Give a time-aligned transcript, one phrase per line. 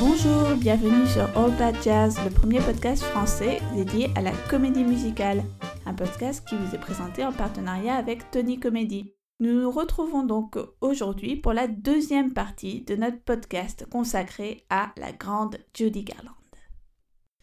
[0.00, 5.42] Bonjour, bienvenue sur All Bad Jazz, le premier podcast français dédié à la comédie musicale.
[5.86, 9.12] Un podcast qui vous est présenté en partenariat avec Tony Comedy.
[9.40, 15.10] Nous nous retrouvons donc aujourd'hui pour la deuxième partie de notre podcast consacré à la
[15.10, 16.30] grande Judy Garland.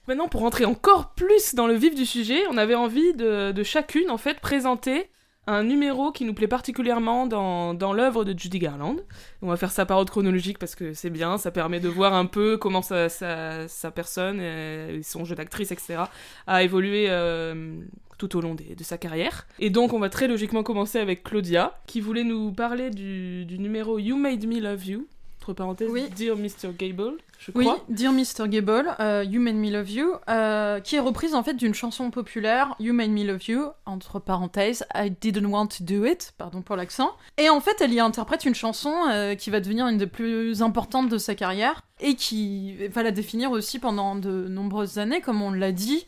[0.07, 3.63] Maintenant, pour rentrer encore plus dans le vif du sujet, on avait envie de, de
[3.63, 5.09] chacune, en fait, présenter
[5.47, 8.95] un numéro qui nous plaît particulièrement dans, dans l'œuvre de Judy Garland.
[9.41, 12.13] On va faire ça par ordre chronologique parce que c'est bien, ça permet de voir
[12.13, 16.03] un peu comment sa, sa, sa personne, et son jeu d'actrice, etc.,
[16.47, 17.79] a évolué euh,
[18.17, 19.45] tout au long des- de sa carrière.
[19.59, 23.59] Et donc, on va très logiquement commencer avec Claudia, qui voulait nous parler du, du
[23.59, 25.07] numéro You Made Me Love You,
[25.45, 26.09] entre parenthèses, Oui.
[26.15, 26.73] Dear Mr.
[26.77, 27.79] Gable, je Oui, crois.
[27.89, 28.47] Dear Mr.
[28.49, 32.09] Gable, euh, You Made Me Love You, euh, qui est reprise en fait d'une chanson
[32.09, 36.61] populaire, You Made Me Love You, entre parenthèses, I Didn't Want to Do It, pardon
[36.63, 37.11] pour l'accent.
[37.37, 40.63] Et en fait, elle y interprète une chanson euh, qui va devenir une des plus
[40.63, 45.41] importantes de sa carrière et qui va la définir aussi pendant de nombreuses années, comme
[45.43, 46.07] on l'a dit,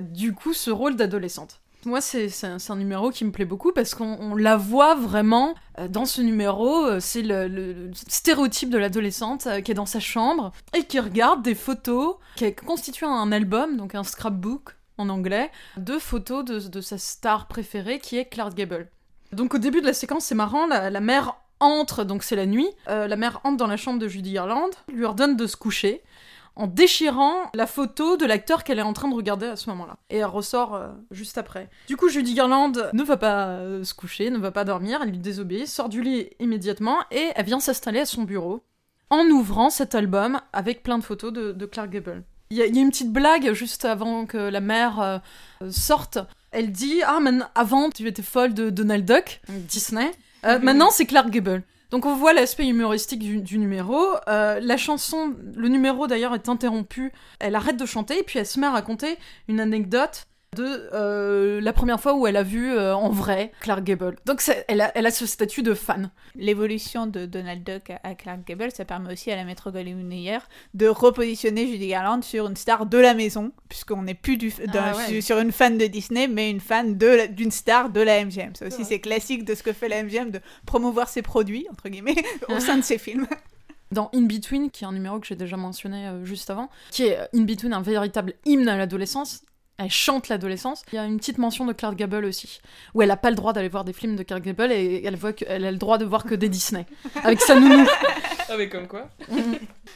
[0.00, 1.60] du coup, ce rôle d'adolescente.
[1.84, 5.88] Moi, c'est un, numéro qui me plaît beaucoup parce qu'on on la voit vraiment euh,
[5.88, 6.86] dans ce numéro.
[6.86, 11.42] euh, c'est le, stéréotype de l'adolescente euh, qui est dans sa chambre et qui regarde
[11.42, 16.80] des photos, qui a constitué un album, donc un scrapbook en anglais, de photos de,
[16.80, 18.88] sa star préférée qui est Clark Gable.
[19.32, 22.68] Donc au début de la séquence, c'est marrant, la, mère entre, donc c'est la nuit,
[22.86, 26.02] la mère entre dans la chambre de Judy Garland, lui ordonne de se coucher
[26.56, 29.96] en déchirant la photo de l'acteur qu'elle est en train de regarder à ce moment-là.
[30.10, 31.70] Et elle ressort euh, juste après.
[31.88, 35.10] Du coup, Judy Garland ne va pas euh, se coucher, ne va pas dormir, elle
[35.10, 38.62] lui désobéit, sort du lit immédiatement et elle vient s'installer à son bureau
[39.10, 42.22] en ouvrant cet album avec plein de photos de, de Clark Gable.
[42.50, 45.18] Il y, a- il y a une petite blague juste avant que la mère euh,
[45.70, 46.18] sorte.
[46.50, 50.10] Elle dit Ah, maintenant, avant tu étais folle de Donald Duck, Disney.
[50.44, 50.58] Euh.
[50.58, 51.62] Maintenant c'est Clark Gable.
[51.92, 54.02] Donc on voit l'aspect humoristique du, numéro.
[54.26, 57.12] Euh, la chanson, le numéro d'ailleurs est interrompu.
[57.38, 60.26] Elle arrête de chanter et puis elle se met à raconter une anecdote
[60.56, 64.16] de euh, la première fois où elle a vu euh, en vrai Clark Gable.
[64.26, 66.10] Donc elle a, elle a ce statut de fan.
[66.34, 70.38] L'évolution de Donald Duck à- à Clark Gable, ça permet aussi à la maître Goldwyn-Mayer
[70.74, 74.92] de repositionner Judy Garland sur une star de la maison, puisqu'on n'est plus du, Ah
[75.08, 75.20] ouais.
[75.22, 78.54] sur- une fan de Disney, mais une fan d'une star de la MGM.
[78.54, 81.88] Ça aussi, c'est classique de ce que fait la MGM de promouvoir ses produits, entre
[81.88, 82.14] guillemets,
[82.50, 83.26] au sein de ses films.
[83.90, 87.04] dans In Between, qui est un numéro que j'ai déjà mentionné euh, juste avant, qui
[87.04, 89.42] est In Between un véritable hymne à l'adolescence.
[89.82, 90.82] Elle chante l'adolescence.
[90.92, 92.60] Il y a une petite mention de Clark Gable aussi,
[92.94, 95.16] où elle n'a pas le droit d'aller voir des films de Clark Gable et elle,
[95.16, 96.86] voit que, elle a le droit de voir que des Disney,
[97.24, 97.84] avec sa nounou.
[98.48, 99.08] Ah, mais comme quoi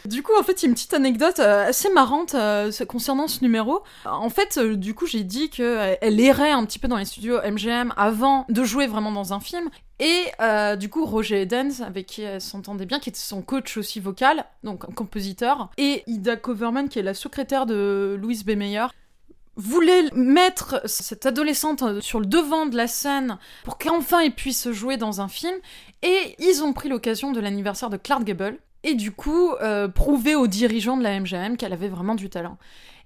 [0.07, 2.85] Du coup, en fait, il y a une petite anecdote euh, assez marrante euh, ce-
[2.85, 3.83] concernant ce numéro.
[4.07, 7.39] En fait, euh, du coup, j'ai dit qu'elle errait un petit peu dans les studios
[7.45, 9.69] MGM avant de jouer vraiment dans un film.
[9.99, 13.77] Et euh, du coup, Roger Edens, avec qui elle s'entendait bien, qui était son coach
[13.77, 18.53] aussi vocal, donc un compositeur, et Ida Coverman, qui est la secrétaire de Louise B.
[18.53, 18.87] Mayer,
[19.57, 24.97] voulait mettre cette adolescente sur le devant de la scène pour qu'enfin elle puisse jouer
[24.97, 25.55] dans un film.
[26.03, 30.35] Et ils ont pris l'occasion de l'anniversaire de Clark Gable et du coup euh, prouver
[30.35, 32.59] aux dirigeants de la MGM qu'elle avait vraiment du talent.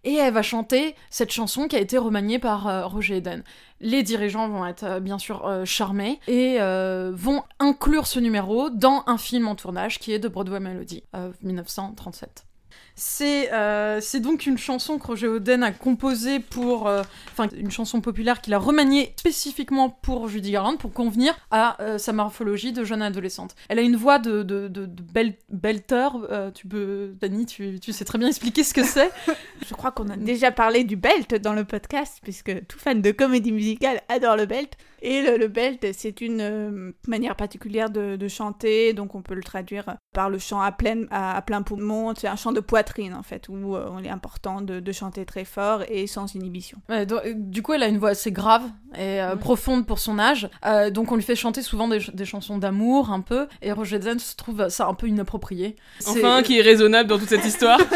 [0.03, 3.45] Et elle va chanter cette chanson qui a été remaniée par euh, Roger Eden.
[3.81, 8.71] Les dirigeants vont être euh, bien sûr euh, charmés et euh, vont inclure ce numéro
[8.71, 12.47] dans un film en tournage qui est de Broadway Melody, euh, 1937.
[12.95, 16.87] C'est euh, c'est donc une chanson que Roger Oden a composée pour...
[16.89, 17.03] euh,
[17.33, 21.97] Enfin, une chanson populaire qu'il a remaniée spécifiquement pour Judy Garland pour convenir à euh,
[21.97, 23.55] sa morphologie de jeune adolescente.
[23.69, 26.09] Elle a une voix de, de, de, de bel- belter.
[26.55, 27.15] tu peux...
[27.21, 29.11] Dani, tu, sais très bien expliquer ce que c'est.
[29.69, 33.11] Je crois qu'on a déjà parlé du belt dans le podcast, puisque tout fan de
[33.11, 34.77] comédie musicale adore le belt.
[35.03, 40.29] Et le, belt, c'est une manière particulière de, chanter, donc on peut le traduire par
[40.29, 42.13] le chant à, pleine, à, à plein poumon.
[42.15, 45.25] C'est un chant de poitrine, en fait, où euh, il est important de, de chanter
[45.27, 46.79] très fort et sans inhibition.
[46.89, 48.63] Ouais, du coup, elle a une voix assez grave
[48.95, 50.49] et euh, profonde pour son âge.
[50.65, 53.49] Euh, donc, on lui fait chanter souvent des, ch- des chansons d'amour, un peu.
[53.63, 55.77] Et Roger Zen se trouve ça un peu inapproprié.
[56.07, 57.79] Enfin, qui est raisonnable dans toute cette histoire.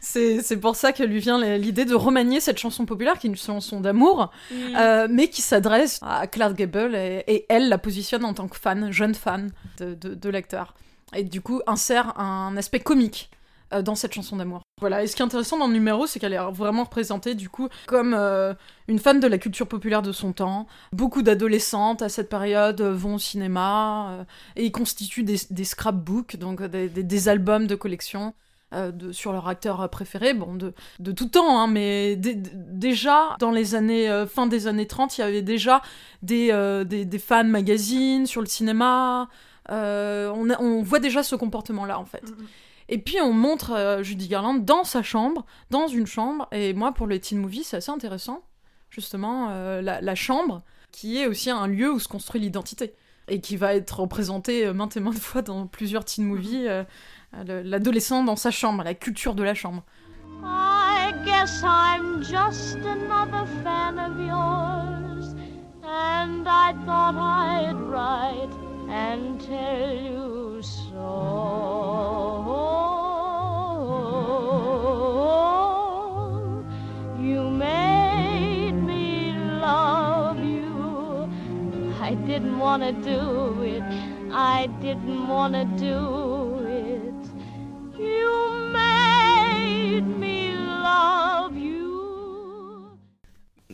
[0.00, 3.36] C'est pour ça que lui vient l'idée de remanier cette chanson populaire, qui est une
[3.36, 4.30] chanson d'amour,
[4.76, 8.56] euh, mais qui s'adresse à Clark Gable, et, et elle la positionne en tant que
[8.56, 10.74] fan, jeune fan de, de, de l'acteur.
[11.14, 13.30] Et du coup, insère un aspect comique
[13.74, 14.62] euh, dans cette chanson d'amour.
[14.80, 17.50] Voilà, et ce qui est intéressant dans le numéro, c'est qu'elle est vraiment représentée, du
[17.50, 18.54] coup, comme euh,
[18.86, 20.66] une fan de la culture populaire de son temps.
[20.92, 24.24] Beaucoup d'adolescentes, à cette période, euh, vont au cinéma,
[24.56, 28.32] et constituent des, scrapbooks, donc des, albums de collection.
[29.12, 33.74] sur leur acteur préféré, bon, de, tout temps, hein, mais dé- dé- déjà, dans les
[33.74, 35.82] années, fin des années 30, il y avait déjà
[36.22, 39.28] des, euh, des, des fan magazines sur le cinéma,
[39.68, 42.24] on, voit déjà ce comportement-là, en fait.
[42.88, 46.48] Et puis on montre euh, Judy Garland dans sa chambre, dans une chambre.
[46.52, 48.42] Et moi, pour le teen movie, c'est assez intéressant,
[48.90, 50.62] justement, euh, la, chambre,
[50.92, 52.94] qui est aussi un lieu où se construit l'identité.
[53.30, 56.66] Et qui va être représenté euh, maintes et maintes fois dans plusieurs teen movies.
[57.46, 59.82] le- L'adolescent dans sa chambre, la culture de la chambre.
[60.42, 65.34] I guess I'm just another fan of yours.
[65.84, 70.98] And I thought I'd write and tell you so.
[77.20, 81.28] You made me love you.
[82.00, 83.82] I didn't want to do it.
[84.32, 87.14] I didn't want to do it.
[87.98, 92.96] You made me love you.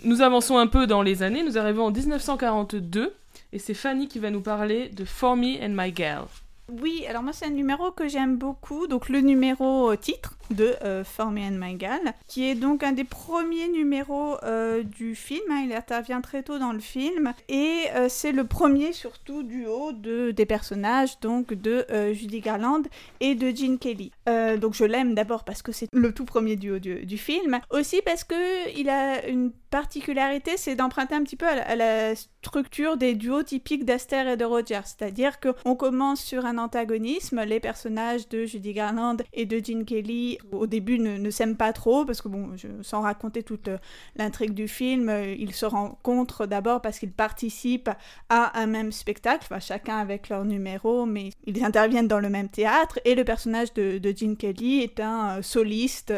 [0.05, 3.15] Nous avançons un peu dans les années, nous arrivons en 1942,
[3.55, 6.25] et c'est Fanny qui va nous parler de For Me and My Gal.
[6.69, 10.75] Oui, alors moi c'est un numéro que j'aime beaucoup, donc le numéro euh, titre de
[10.85, 15.15] euh, For Me and My Gal, qui est donc un des premiers numéros euh, du
[15.15, 19.43] film, hein, il intervient très tôt dans le film, et euh, c'est le premier surtout
[19.43, 22.83] duo de, des personnages, donc de euh, Judy Garland
[23.21, 24.13] et de Gene Kelly.
[24.61, 28.25] Donc je l'aime d'abord parce que c'est le tout premier duo du, film, aussi parce
[28.25, 32.97] que il a une particularité, c'est d'emprunter un petit peu à la, à la structure
[32.97, 38.29] des duos typiques d'Aster et de Roger, c'est-à-dire qu'on commence sur un antagonisme, les personnages
[38.29, 42.23] de Judy Garland et de Gene Kelly au début ne, ne s'aiment pas trop parce
[42.23, 42.51] que bon,
[42.83, 43.79] sans raconter toute euh,
[44.17, 47.91] l'intrigue du film, euh, ils se rencontrent d'abord parce qu'ils participent
[48.29, 52.49] à un même spectacle, enfin, chacun avec leur numéro, mais ils interviennent dans le même
[52.49, 56.13] théâtre et le personnage de, de Gene Kelly est un euh, soliste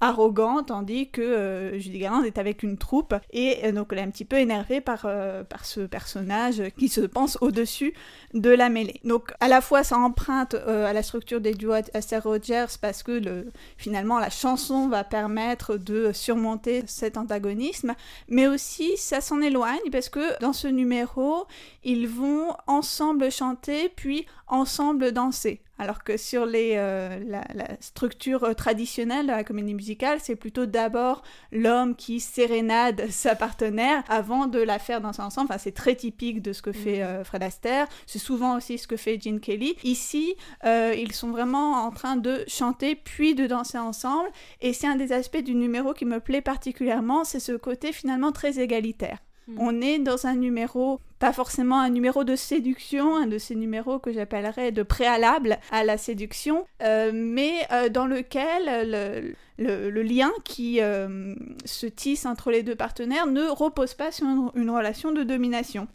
[0.00, 4.10] arrogant tandis que euh, Judy Garland est avec une troupe et donc elle est un
[4.10, 5.06] petit peu énervée par,
[5.48, 7.94] par ce personnage qui se pense au-dessus
[8.34, 9.00] de la mêlée.
[9.04, 13.12] Donc à la fois ça emprunte à la structure des duos Aster Rogers parce que
[13.12, 17.94] le, finalement la chanson va permettre de surmonter cet antagonisme,
[18.28, 21.46] mais aussi ça s'en éloigne parce que dans ce numéro
[21.84, 25.62] ils vont ensemble chanter puis ensemble danser.
[25.78, 30.36] Alors que sur les, euh, la, la structure euh, traditionnelle de la comédie musicale, c'est
[30.36, 35.48] plutôt d'abord l'homme qui sérénade sa partenaire avant de la faire danser ensemble.
[35.50, 37.88] Enfin, c'est très typique de ce que fait euh, Fred Astaire.
[38.06, 39.74] C'est souvent aussi ce que fait Gene Kelly.
[39.82, 44.30] Ici, euh, ils sont vraiment en train de chanter puis de danser ensemble.
[44.60, 48.30] Et c'est un des aspects du numéro qui me plaît particulièrement, c'est ce côté finalement
[48.30, 49.18] très égalitaire.
[49.48, 49.56] Mm.
[49.58, 53.98] On est dans un numéro, pas forcément un numéro de séduction, un de ces numéros
[53.98, 60.80] que j'appellerais de préalable à la séduction, euh, mais euh, dans lequel le, lien qui
[60.80, 61.34] euh,
[61.64, 65.88] se tisse entre les deux partenaires ne repose pas sur une relation de domination.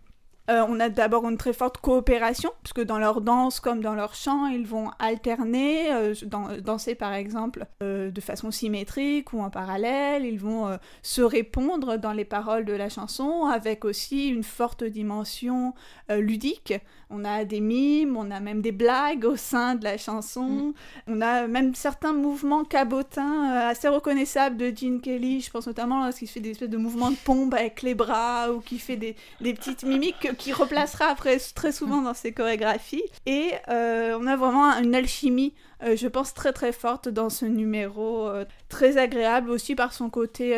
[0.50, 4.16] Euh, on a d'abord une très forte coopération, puisque dans leur danse comme dans leur
[4.16, 9.50] chant, ils vont alterner, euh, dans- danser par exemple euh, de façon symétrique ou en
[9.50, 14.84] parallèle, ils vont se répondre dans les paroles de la chanson, avec aussi une forte
[14.84, 15.74] dimension
[16.10, 16.74] ludique.
[17.10, 20.74] On a des mimes, on a même des blagues au sein de la chanson,
[21.08, 26.28] on a même certains mouvements cabotins assez reconnaissables de Gene Kelly, je pense notamment lorsqu'il
[26.28, 29.54] fait des espèces de mouvements de pompe avec les bras, ou qui fait des, des
[29.54, 33.04] petites mimiques qu'il replacera après très souvent dans ses chorégraphies.
[33.26, 35.54] Et euh, on a vraiment une alchimie,
[35.84, 40.10] euh, je pense, très très forte dans ce numéro, euh, très agréable aussi par son
[40.10, 40.54] côté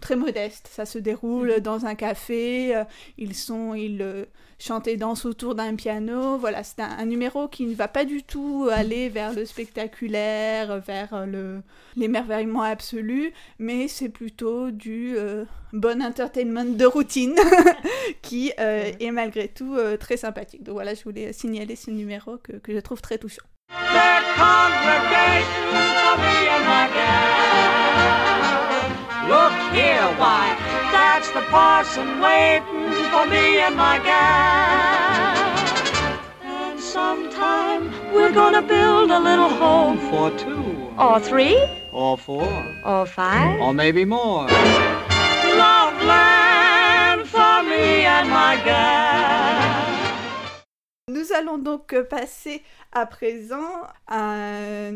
[0.00, 0.68] très modeste.
[0.70, 2.84] Ça se déroule dans un café, euh,
[3.18, 4.24] ils sont, ils euh,
[4.58, 6.36] chantent et dansent autour d'un piano.
[6.38, 10.80] Voilà, c'est un, un numéro qui ne va pas du tout aller vers le spectaculaire,
[10.80, 11.62] vers euh, le
[11.96, 17.36] l'émerveillement absolu, mais c'est plutôt du euh, bon entertainment de routine
[18.22, 20.62] qui euh, est malgré tout euh, très sympathique.
[20.62, 23.42] Donc voilà, je voulais signaler ce numéro que, que je trouve très touchant.
[28.44, 28.63] the
[30.18, 30.56] why,
[30.92, 35.34] that's the parson waiting for me and my gal.
[36.42, 41.56] And sometime we're gonna build a little home for two, Or three,
[41.92, 42.48] or four,
[42.84, 43.60] or five.
[43.60, 44.46] or maybe more.
[45.58, 49.84] Loveland for me and my gal.
[51.08, 52.60] Nous allons donc passer
[52.94, 54.92] à présent un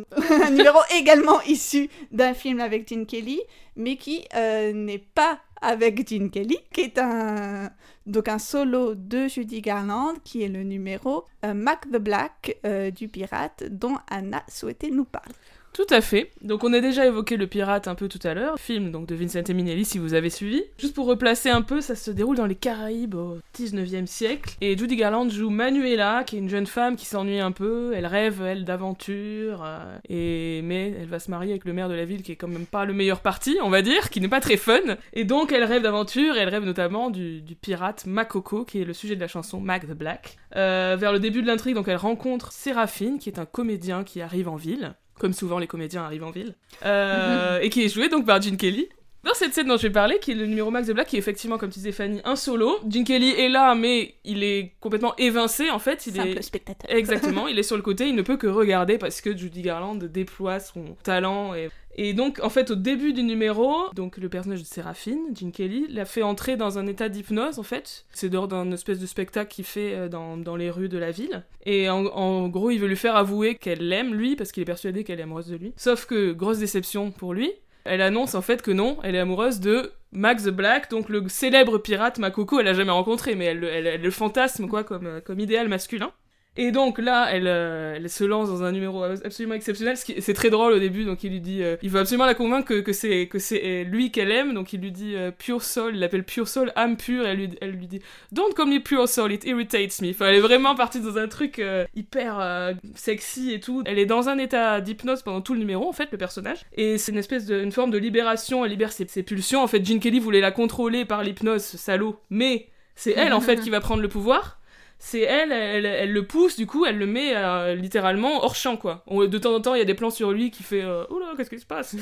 [0.51, 3.41] numéro également issu d'un film avec Gene Kelly,
[3.77, 7.71] mais qui euh, n'est pas avec Gene Kelly, qui est un,
[8.07, 12.91] donc un solo de Judy Garland, qui est le numéro euh, Mac the Black euh,
[12.91, 15.35] du pirate, dont Anna souhaitait nous parler.
[15.73, 16.31] Tout à fait.
[16.43, 19.15] Donc on a déjà évoqué Le Pirate un peu tout à l'heure, film donc de
[19.15, 20.63] Vincent Minelli si vous avez suivi.
[20.79, 24.77] Juste pour replacer un peu, ça se déroule dans les Caraïbes au 19e siècle et
[24.77, 28.43] Judy Garland joue Manuela qui est une jeune femme qui s'ennuie un peu, elle rêve
[28.43, 32.23] elle d'aventure euh, et mais elle va se marier avec le maire de la ville
[32.23, 34.57] qui est quand même pas le meilleur parti, on va dire, qui n'est pas très
[34.57, 34.81] fun
[35.13, 38.85] et donc elle rêve d'aventure et elle rêve notamment du, du pirate Makoko qui est
[38.85, 40.37] le sujet de la chanson Mac the Black.
[40.57, 44.21] Euh, vers le début de l'intrigue, donc elle rencontre Séraphine qui est un comédien qui
[44.21, 48.09] arrive en ville comme souvent les comédiens arrivent en ville, euh, et qui est joué
[48.09, 48.89] donc par Gene Kelly.
[49.25, 51.17] Dans cette scène dont je vais parler, qui est le numéro Max de Black, qui
[51.17, 52.79] est effectivement, comme tu disais Fanny, un solo.
[52.89, 56.07] Gene Kelly est là, mais il est complètement évincé en fait.
[56.07, 56.91] Il Simple est spectateur.
[56.91, 59.97] exactement, il est sur le côté, il ne peut que regarder parce que Judy Garland
[59.97, 64.61] déploie son talent et et donc, en fait, au début du numéro, donc le personnage
[64.61, 68.07] de Séraphine, Gene Kelly, l'a fait entrer dans un état d'hypnose, en fait.
[68.13, 71.11] C'est dehors d'un espèce de spectacle qu'il fait euh, dans, dans les rues de la
[71.11, 71.45] ville.
[71.67, 75.03] Et en, gros, il veut lui faire avouer qu'elle l'aime, lui, parce qu'il est persuadé
[75.03, 75.73] qu'elle est amoureuse de lui.
[75.77, 77.51] Sauf que, grosse déception pour lui,
[77.85, 81.29] elle annonce en fait que non, elle est amoureuse de Max the Black, donc le
[81.29, 85.07] célèbre pirate Makoko, elle l'a jamais rencontré, mais elle, elle, elle le fantasme, quoi, comme,
[85.07, 86.13] euh, comme idéal masculin.
[86.61, 89.97] Et donc là, elle, euh, elle se lance dans un numéro absolument exceptionnel.
[89.97, 92.67] C'est très drôle au début, donc il lui dit, euh, il veut absolument la convaincre
[92.67, 95.63] que, que c'est que c'est euh, lui qu'elle aime, donc il lui dit euh, pure
[95.63, 98.01] soul, il l'appelle pure soul, âme pure, et elle lui, elle lui dit
[98.33, 100.11] don't call me pure soul, it irritates me.
[100.11, 101.63] Enfin, elle est vraiment partie dans un truc
[101.95, 103.85] hyper sexy et tout.
[103.87, 106.99] Elle est dans un état d'hypnose pendant tout le numéro, en fait, le personnage, et
[106.99, 108.65] c'est une espèce de, une forme de libération.
[108.65, 109.63] Elle libère ses, ses pulsions.
[109.63, 113.61] En fait, Gene Kelly voulait la contrôler par l'hypnose, salaud, mais c'est elle en fait
[113.63, 114.58] qui va prendre le pouvoir
[114.99, 118.77] c'est elle, elle, elle le pousse, du coup, elle le met euh, littéralement hors champ,
[118.77, 119.05] quoi.
[119.09, 121.27] De temps en temps, il y a des plans sur lui qui fait euh, Oula,
[121.37, 121.95] qu'est-ce qui se passe?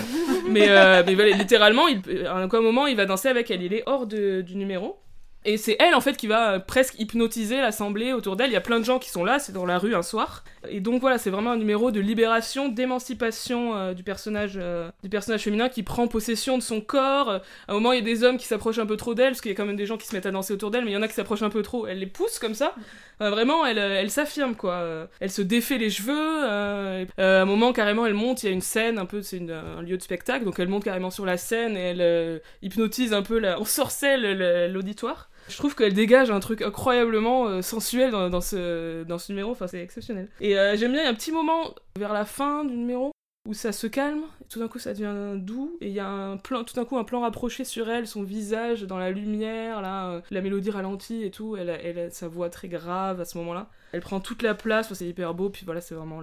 [0.48, 3.62] Mais, euh, littéralement, il, à un moment, il va danser avec elle.
[3.62, 4.98] Il est hors de- du numéro.
[5.44, 8.50] Et c'est elle, en fait, qui va euh, presque hypnotiser l'assemblée autour d'elle.
[8.50, 10.42] Il y a plein de gens qui sont là, c'est dans la rue un soir.
[10.70, 15.08] Et donc voilà, c'est vraiment un numéro de libération, d'émancipation euh, du personnage euh, du
[15.08, 17.30] personnage féminin qui prend possession de son corps.
[17.30, 19.40] À un moment, il y a des hommes qui s'approchent un peu trop d'elle, parce
[19.40, 20.90] qu'il y a quand même des gens qui se mettent à danser autour d'elle, mais
[20.90, 21.86] il y en a qui s'approchent un peu trop.
[21.86, 22.74] Elle les pousse comme ça.
[23.20, 25.08] Vraiment, elle, euh, elle s'affirme, quoi.
[25.20, 26.44] Elle se défait les cheveux.
[26.44, 27.06] à
[27.40, 28.42] un moment, carrément, elle monte.
[28.42, 30.84] Il y a une scène, un peu, c'est un lieu de spectacle, donc elle monte
[30.84, 35.28] carrément sur la scène et elle hypnotise un peu, la, on sorcelle le- l'auditoire.
[35.48, 39.66] Je trouve qu'elle dégage un truc incroyablement euh, sensuel dans, ce, dans ce numéro, enfin
[39.66, 40.28] c'est exceptionnel.
[40.40, 43.12] Et euh, j'aime bien, il y a un petit moment vers la fin du numéro
[43.48, 46.36] où ça se calme, tout d'un coup ça devient doux, et il y a un
[46.36, 50.10] plan, tout d'un coup un plan rapproché sur elle, son visage dans la lumière, là,
[50.10, 53.38] euh, la mélodie ralentie et tout, elle, elle a sa voix très grave à ce
[53.38, 53.70] moment-là.
[53.92, 56.22] Elle prend toute la place, c'est hyper beau, puis voilà, c'est vraiment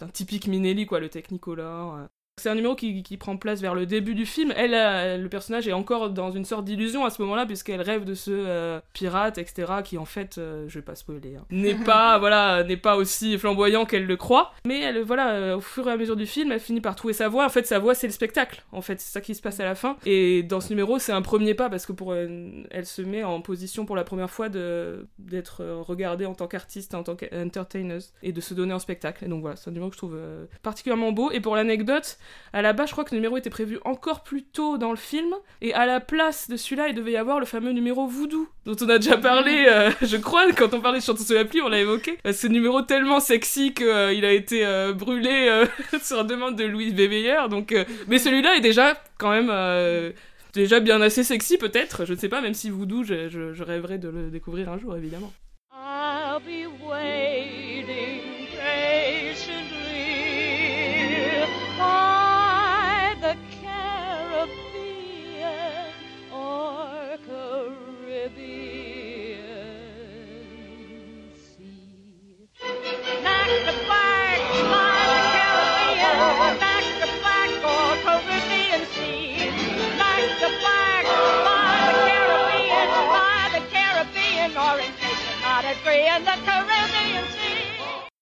[0.00, 1.98] un typique Minelli, quoi, le Technicolor.
[2.38, 4.52] C'est un numéro qui, qui prend place vers le début du film.
[4.56, 8.04] Elle, euh, le personnage est encore dans une sorte d'illusion à ce moment-là, puisqu'elle rêve
[8.04, 11.74] de ce euh, pirate, etc., qui en fait, euh, je vais pas spoiler, hein, n'est
[11.84, 14.52] pas, voilà, n'est pas aussi flamboyant qu'elle le croit.
[14.66, 17.14] Mais elle, voilà, euh, au fur et à mesure du film, elle finit par trouver
[17.14, 17.44] sa voix.
[17.44, 18.64] En fait, sa voix, c'est le spectacle.
[18.72, 19.96] En fait, c'est ça qui se passe à la fin.
[20.06, 23.40] Et dans ce numéro, c'est un premier pas parce que pour, elle se met en
[23.40, 28.32] position pour la première fois de d'être regardée en tant qu'artiste, en tant qu'entertainer, et
[28.32, 29.24] de se donner en spectacle.
[29.24, 31.30] Et donc voilà, c'est un numéro que je trouve euh, particulièrement beau.
[31.30, 32.18] Et pour l'anecdote,
[32.52, 34.96] à la base, je crois que le numéro était prévu encore plus tôt dans le
[34.96, 38.48] film, et à la place de celui-là, il devait y avoir le fameux numéro Voodoo,
[38.64, 41.44] dont on a déjà parlé, euh, je crois, quand on parlait de Chanson sous la
[41.44, 42.18] pluie, on l'a évoqué.
[42.26, 45.66] Euh, Ce numéro tellement sexy qu'il a été euh, brûlé euh,
[46.02, 47.08] sur demande de Louise B.
[47.08, 47.72] Meyer, donc...
[47.72, 49.50] euh, Mais celui-là est déjà, quand même...
[49.50, 50.12] euh,
[50.54, 53.62] Déjà bien assez sexy peut-être, je ne sais pas, même si Voodoo, je, je, je
[53.62, 55.30] rêverais de le découvrir un jour évidemment.
[55.72, 58.38] I'll be waiting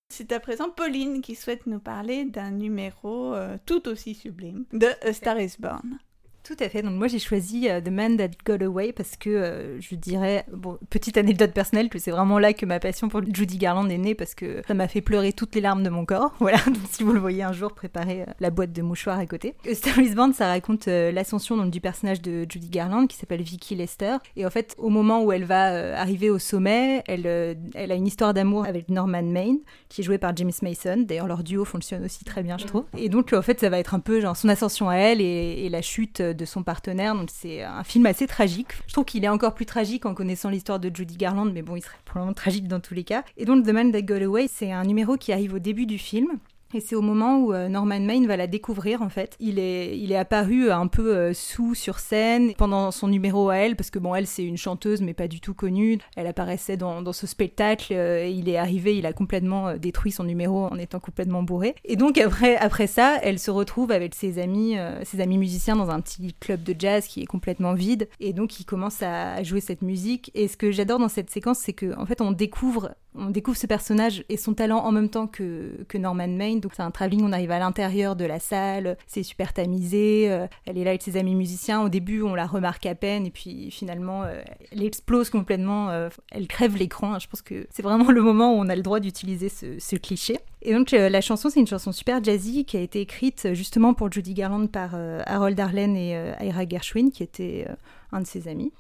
[0.09, 4.89] C'est à présent Pauline qui souhaite nous parler d'un numéro euh, tout aussi sublime de
[5.07, 5.99] A Star is Born.
[6.47, 6.83] Tout à fait.
[6.83, 10.45] Donc moi j'ai choisi euh, The Man That Got Away parce que euh, je dirais,
[10.53, 13.99] bon, petite anecdote personnelle, que c'est vraiment là que ma passion pour Judy Garland est
[13.99, 16.35] née parce que ça m'a fait pleurer toutes les larmes de mon corps.
[16.47, 16.59] Voilà.
[16.67, 19.55] Donc si vous le voyez un jour, préparez euh, la boîte de mouchoirs à côté.
[19.69, 23.17] A Star Is Born, ça raconte euh, l'ascension donc, du personnage de Judy Garland qui
[23.17, 24.19] s'appelle Vicky Lester.
[24.37, 27.27] Et en fait, au moment où elle va arriver au sommet, elle,
[27.75, 30.99] elle a une histoire d'amour avec Norman Maine qui est joué par James Mason.
[30.99, 32.85] D'ailleurs, leur duo fonctionne aussi très bien, je trouve.
[32.97, 35.65] Et donc, en fait, ça va être un peu genre son ascension à elle et,
[35.65, 37.15] et la chute de son partenaire.
[37.15, 38.69] Donc, c'est un film assez tragique.
[38.87, 41.77] Je trouve qu'il est encore plus tragique en connaissant l'histoire de Judy Garland, mais bon,
[41.77, 43.25] il serait probablement tragique dans tous les cas.
[43.37, 45.99] Et donc, The Man That Got Away, c'est un numéro qui arrive au début du
[45.99, 46.39] film.
[46.75, 49.37] Et c'est au moment où euh, Norman Maine va la découvrir en fait.
[49.41, 53.57] Il est, il est apparu un peu euh, sous sur scène pendant son numéro à
[53.57, 55.99] elle, parce que bon, elle c'est une chanteuse mais pas du tout connue.
[56.17, 59.77] Elle apparaissait dans, dans ce spectacle euh, et il est arrivé, il a complètement euh,
[59.77, 61.75] détruit son numéro en étant complètement bourré.
[61.85, 65.77] Et donc après, après ça, elle se retrouve avec ses amis, euh, ses amis musiciens
[65.77, 68.09] dans un petit club de jazz qui est complètement vide.
[68.21, 70.31] Et donc il commence à jouer cette musique.
[70.35, 73.57] Et ce que j'adore dans cette séquence, c'est que en fait on découvre on découvre
[73.57, 76.61] ce personnage et son talent en même temps que, Norman Maine.
[76.61, 80.47] Donc c'est un travelling, on arrive à l'intérieur de la salle, c'est super tamisé, euh,
[80.67, 81.83] elle est là avec ses amis musiciens.
[81.83, 84.43] Au début, on la remarque à peine et puis finalement, euh,
[84.73, 87.19] elle explose complètement, euh, elle crève l'écran.
[87.19, 90.39] Je pense que c'est vraiment le moment où on a le droit d'utiliser ce, cliché.
[90.61, 94.13] Et donc la chanson, c'est une chanson super jazzy qui a été écrite justement pour
[94.13, 94.95] Judy Garland par
[95.27, 97.75] Harold Arlen et Ira Gershwin, qui était euh,
[98.13, 98.73] un de ses amis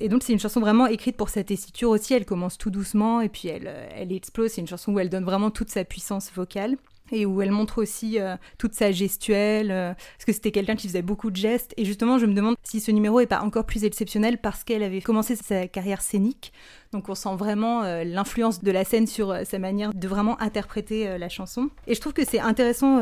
[0.00, 2.14] Et donc c'est une chanson vraiment écrite pour sa tessiture aussi.
[2.14, 4.52] Elle commence tout doucement et puis elle, euh, elle explose.
[4.52, 6.76] C'est une chanson où elle donne vraiment toute sa puissance vocale
[7.12, 10.88] et où elle montre aussi euh, toute sa gestuelle, euh, parce que c'était quelqu'un qui
[10.88, 11.72] faisait beaucoup de gestes.
[11.76, 14.82] Et justement, je me demande si ce numéro est pas encore plus exceptionnel parce qu'elle
[14.82, 16.52] avait commencé sa carrière scénique.
[16.92, 20.40] Donc on sent vraiment euh, l'influence de la scène sur euh, sa manière de vraiment
[20.40, 21.70] interpréter euh, la chanson.
[21.86, 23.00] Et je trouve que c'est intéressant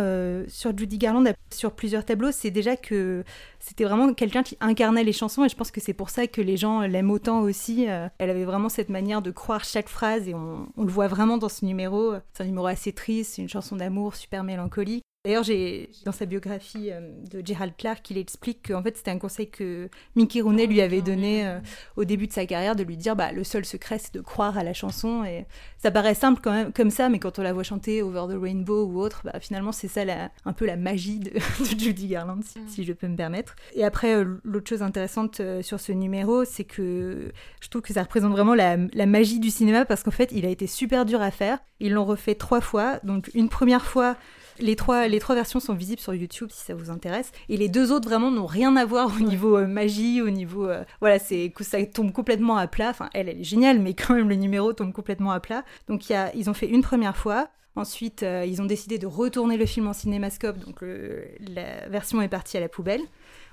[0.49, 3.25] sur Judy Garland, sur plusieurs tableaux, c'est déjà que
[3.59, 6.41] c'était vraiment quelqu'un qui incarnait les chansons et je pense que c'est pour ça que
[6.41, 7.85] les gens l'aiment autant aussi.
[7.85, 11.39] Elle avait vraiment cette manière de croire chaque phrase et on, on le voit vraiment
[11.39, 12.15] dans ce numéro.
[12.33, 15.05] C'est un numéro assez triste, une chanson d'amour super mélancolique.
[15.25, 17.01] D'ailleurs, j'ai dans sa biographie euh,
[17.31, 21.01] de Gerald Clark, il explique qu'en fait c'était un conseil que Mickey Rooney lui avait
[21.01, 21.61] donné euh,
[21.97, 24.59] au début de sa carrière, de lui dire bah le seul secret c'est de croire
[24.59, 25.47] à la chanson et
[25.79, 28.39] ça paraît simple quand même comme ça, mais quand on la voit chanter Over the
[28.39, 31.31] Rainbow ou autre, bah finalement c'est ça la- un peu la magie de,
[31.75, 33.57] de Judy Garland, si, si je peux me permettre.
[33.75, 38.03] Et après euh, l'autre chose intéressante sur ce numéro, c'est que je trouve que ça
[38.03, 41.23] représente vraiment la, la magie du cinéma parce qu'en fait il a été super dur
[41.23, 41.61] à faire.
[41.81, 44.19] Ils l'ont refait trois fois, donc une première fois
[44.61, 47.33] les trois, les trois versions sont visibles sur YouTube si ça vous intéresse.
[47.49, 50.67] Et les deux autres vraiment n'ont rien à voir au niveau euh, magie, au niveau.
[50.69, 52.91] euh, voilà, c'est que ça tombe complètement à plat.
[52.91, 55.65] Enfin, elle, elle est géniale, mais quand même le numéro tombe complètement à plat.
[55.89, 57.49] Donc y a, ils ont fait une première fois.
[57.77, 62.23] Ensuite, euh, ils ont décidé de retourner le film en cinémascope, donc le- la version
[62.23, 63.01] est partie à la poubelle.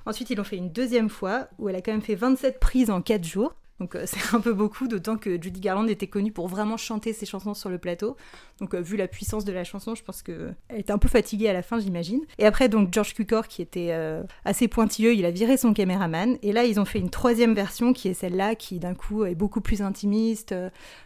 [0.06, 2.91] Ensuite, ils l'ont fait une deuxième fois, où elle a quand même fait 27 prises
[2.91, 3.56] en 4 jours.
[3.82, 7.12] Donc euh, c'est un peu beaucoup, d'autant que Judy Garland était connue pour vraiment chanter
[7.12, 8.15] ses chansons sur le plateau.
[8.60, 11.10] Donc euh, vu la puissance de la chanson, je pense que elle était un peu
[11.10, 12.22] fatiguée à la fin, j'imagine.
[12.38, 16.38] Et après donc George Cukor qui était euh, assez pointilleux, il a viré son caméraman.
[16.44, 19.36] Et là ils ont fait une troisième version qui est celle-là, qui d'un coup est
[19.36, 20.54] beaucoup plus intimiste,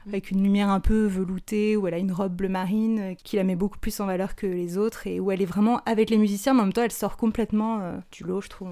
[0.05, 3.45] avec une lumière un peu veloutée, où elle a une robe bleu marine, qui la
[3.45, 6.17] met beaucoup plus en valeur que les autres, et où elle est vraiment avec les
[6.17, 8.69] musiciens, mais en même temps elle sort complètement du lot, je trouve.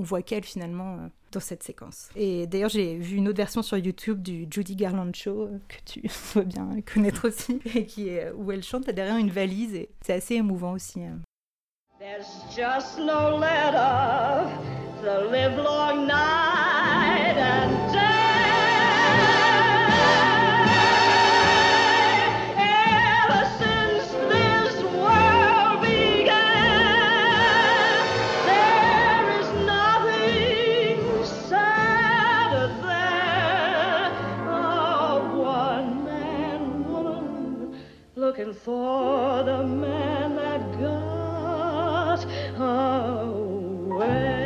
[0.00, 2.08] On voit qu'elle finalement euh, dans cette séquence.
[2.16, 5.76] Et d'ailleurs j'ai vu une autre version sur YouTube du Judy Garland Show, euh, que
[5.84, 6.02] tu
[6.34, 10.14] dois bien connaître aussi, et qui est, où elle chante derrière une valise, et c'est
[10.14, 11.00] assez émouvant aussi.
[11.00, 11.14] euh.
[11.98, 14.48] There's just no let up
[15.02, 16.59] the live long night
[38.30, 42.24] looking for the man that got
[42.60, 44.36] away.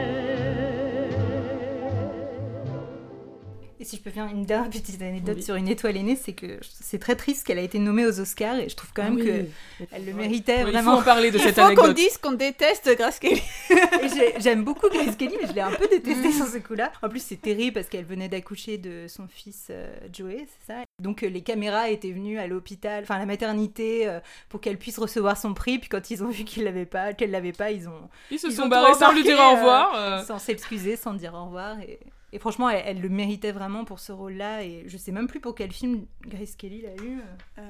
[3.80, 5.42] Et si je peux faire une dernière petite anecdote Oui.
[5.42, 8.56] sur une étoile aînée, c'est que c'est très triste qu'elle a été nommée aux Oscars,
[8.58, 9.44] et je trouve quand même que
[9.92, 10.92] elle le méritait Ouais, Il faut vraiment.
[10.94, 11.94] en parler de Il cette faut qu'on anecdote.
[11.96, 13.42] dise qu'on déteste Grace Kelly.
[14.38, 16.32] J'aime beaucoup Grace Kelly, mais je l'ai un peu détestée Mm.
[16.32, 16.92] sur ce coup-là.
[17.02, 20.78] En plus, c'est terrible parce qu'elle venait d'accoucher de son fils euh, Joey, c'est ça?
[21.04, 24.78] Donc euh, les caméras étaient venues à l'hôpital, enfin à la maternité, euh, pour qu'elle
[24.78, 25.78] puisse recevoir son prix.
[25.78, 28.48] Puis quand ils ont vu qu'il l'avait pas, qu'elle l'avait pas, ils ont Ils se
[28.48, 29.94] Ils sont ont barrés sans lui dire au revoir.
[29.94, 30.22] euh.
[30.24, 31.78] sans s'excuser, sans dire au revoir.
[31.80, 32.00] Et,
[32.32, 34.64] et franchement, elle, elle le méritait vraiment pour ce rôle-là.
[34.64, 37.20] Et je sais même plus pour quel film Grace Kelly l'a eu.
[37.58, 37.62] euh,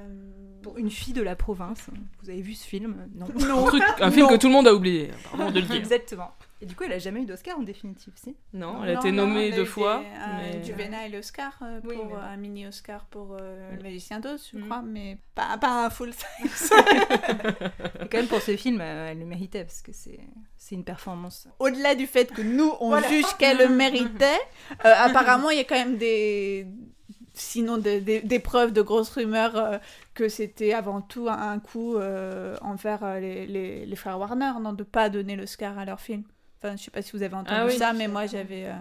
[0.63, 1.85] Pour Une fille de la province.
[2.23, 2.95] Vous avez vu ce film?
[3.13, 3.27] Non.
[3.27, 5.75] Un, truc- un film que tout le monde a oublié, pardon de le dire.
[5.75, 6.31] Exactement.
[6.65, 8.35] Et du coup, elle a jamais eu d'Oscar en définitive, si?
[8.51, 10.01] Non, elle a été nommée deux fois.
[10.01, 14.19] mais- Un Juvenile Oscar euh, pour Oui, mais- un mini Oscar pour euh, le Magicien
[14.19, 14.63] d'Oz, je Mm.
[14.65, 16.71] crois, mais pas, pas un full size.
[18.01, 20.19] Et quand même, pour ce film, euh, elle le méritait parce que c'est
[20.57, 21.47] c'est une performance.
[21.59, 23.07] Au-delà du fait que nous on Voilà.
[23.09, 24.39] juge qu'elle le méritait,
[24.85, 26.65] euh, apparemment il y a quand même des
[27.35, 29.77] sinon des, des- des preuves de grosses rumeurs euh,
[30.15, 34.73] que c'était avant tout un coup euh, envers euh, les, les- les frères Warner, non,
[34.73, 36.23] de pas donner l'Oscar à leur film.
[36.65, 37.77] Enfin, je sais pas si vous avez entendu Ah oui.
[37.77, 38.65] ça, mais moi j'avais.
[38.65, 38.71] euh,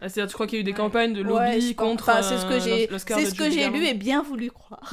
[0.00, 2.38] Ah, C'est-à-dire, tu crois qu'il y a eu des campagnes de lobby contre Enfin, c'est
[2.38, 4.90] ce que euh, j'ai, c'est ce que j'ai lu et bien voulu croire.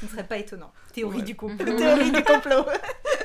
[0.00, 0.70] Ce ne serait pas étonnant.
[0.92, 1.22] Théorie Ouais.
[1.22, 1.76] du complot.
[1.76, 2.66] Théorie du complot.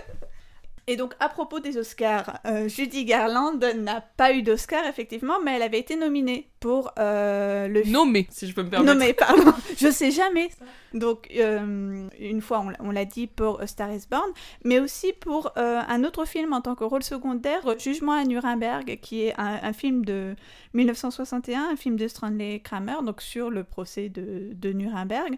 [0.89, 5.55] Et donc, à propos des Oscars, euh, Judy Garland n'a pas eu d'Oscar, effectivement, mais
[5.57, 7.91] elle avait été nominée pour euh, le film.
[7.93, 8.93] Nommé, si je peux me permettre.
[8.93, 9.51] Nommée, pardon.
[9.77, 10.49] Je sais jamais.
[10.93, 14.31] Donc, euh, une fois, on l'a- dit pour A Star is Born,
[14.63, 18.99] mais aussi pour euh, un autre film en tant que rôle secondaire, Jugement à Nuremberg,
[19.01, 20.35] qui est un, un film de
[20.73, 25.37] 1961, un film de Stanley Kramer, donc sur le procès de, de Nuremberg,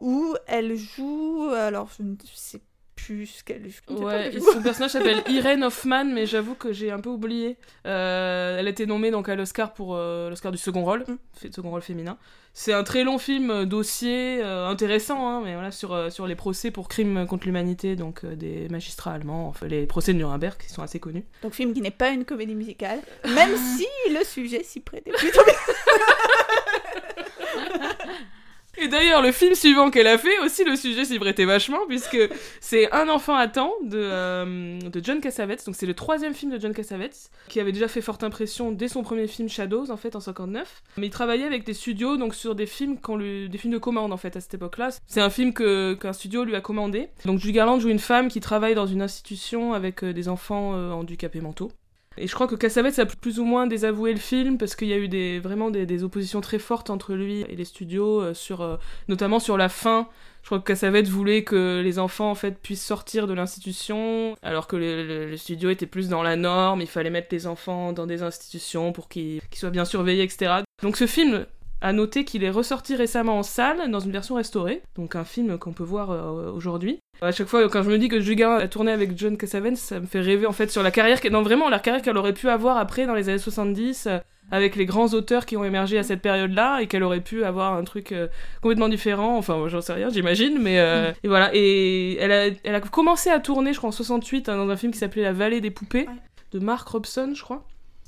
[0.00, 1.48] où elle joue.
[1.56, 2.60] Alors, je ne sais
[3.04, 3.80] plus ce qu'elle joue.
[3.88, 7.00] Je ne sais pas Ouais, son personnage s'appelle Irene Hoffman, mais j'avoue que j'ai un
[7.00, 7.56] peu oublié.
[7.86, 11.52] Euh, elle a été nommée donc à l'Oscar pour euh, l'Oscar du second rôle, Mm.
[11.52, 12.18] second rôle féminin.
[12.52, 16.70] C'est un très long film euh, dossier intéressant, hein, mais voilà sur sur les procès
[16.70, 20.82] pour crimes contre l'humanité, donc des magistrats allemands, enfin les procès de Nuremberg qui sont
[20.82, 21.24] assez connus.
[21.42, 25.44] Donc, film qui n'est pas une comédie musicale, même si le sujet s'y prêtait plutôt
[25.44, 25.54] bien.
[28.82, 32.18] Et d'ailleurs, le film suivant qu'elle a fait, aussi le sujet s'y prêtait vachement, puisque
[32.60, 35.64] c'est Un enfant attend de, euh, de John Cassavetes.
[35.66, 38.88] Donc c'est le troisième film de John Cassavetes, qui avait déjà fait forte impression dès
[38.88, 40.82] son premier film Shadows, en fait, en 59.
[40.96, 44.12] Mais il travaillait avec des studios, donc sur des films, qu'on lui- des de commande,
[44.12, 44.88] en fait, à cette époque-là.
[45.06, 47.08] C'est un film qu'un studio lui a commandé.
[47.26, 50.72] Donc Judy Garland joue une femme qui travaille dans une institution avec euh, des enfants
[50.74, 51.70] euh, handicapés mentaux.
[52.16, 54.92] Et je crois que Cassavetes a plus ou moins désavoué le film parce qu'il y
[54.92, 58.62] a eu des, vraiment des, oppositions très fortes entre lui et les studios, euh, sur,
[58.62, 58.76] euh,
[59.08, 60.08] notamment sur la fin.
[60.42, 64.66] Je crois que Cassavetes voulait que les enfants en fait puissent sortir de l'institution, alors
[64.66, 66.80] que le, le- le studio était plus dans la norme.
[66.80, 70.62] Il fallait mettre les enfants dans des institutions pour qu'ils soient bien surveillés, etc.
[70.82, 71.46] Donc ce film,
[71.80, 75.58] à noter qu'il est ressorti récemment en salle dans une version restaurée, donc un film
[75.58, 76.98] qu'on peut voir euh, aujourd'hui.
[77.22, 80.00] À chaque fois, quand je me dis que Garland a tourné avec John Cassavetes, ça
[80.00, 82.32] me fait rêver en fait sur la carrière, qu'elle- non vraiment la carrière qu'elle aurait
[82.34, 84.18] pu avoir après dans les années 70, euh,
[84.52, 87.74] avec les grands auteurs qui ont émergé à cette période-là, et qu'elle aurait pu avoir
[87.74, 88.26] un truc euh,
[88.62, 89.36] complètement différent.
[89.38, 90.76] Enfin, j'en sais rien, j'imagine, mais
[91.22, 91.50] et voilà.
[91.54, 94.76] Et elle a, elle a commencé à tourner, je crois en 68, hein, dans un
[94.76, 96.06] film qui s'appelait La Vallée des poupées
[96.52, 97.64] de Mark Robson, je crois.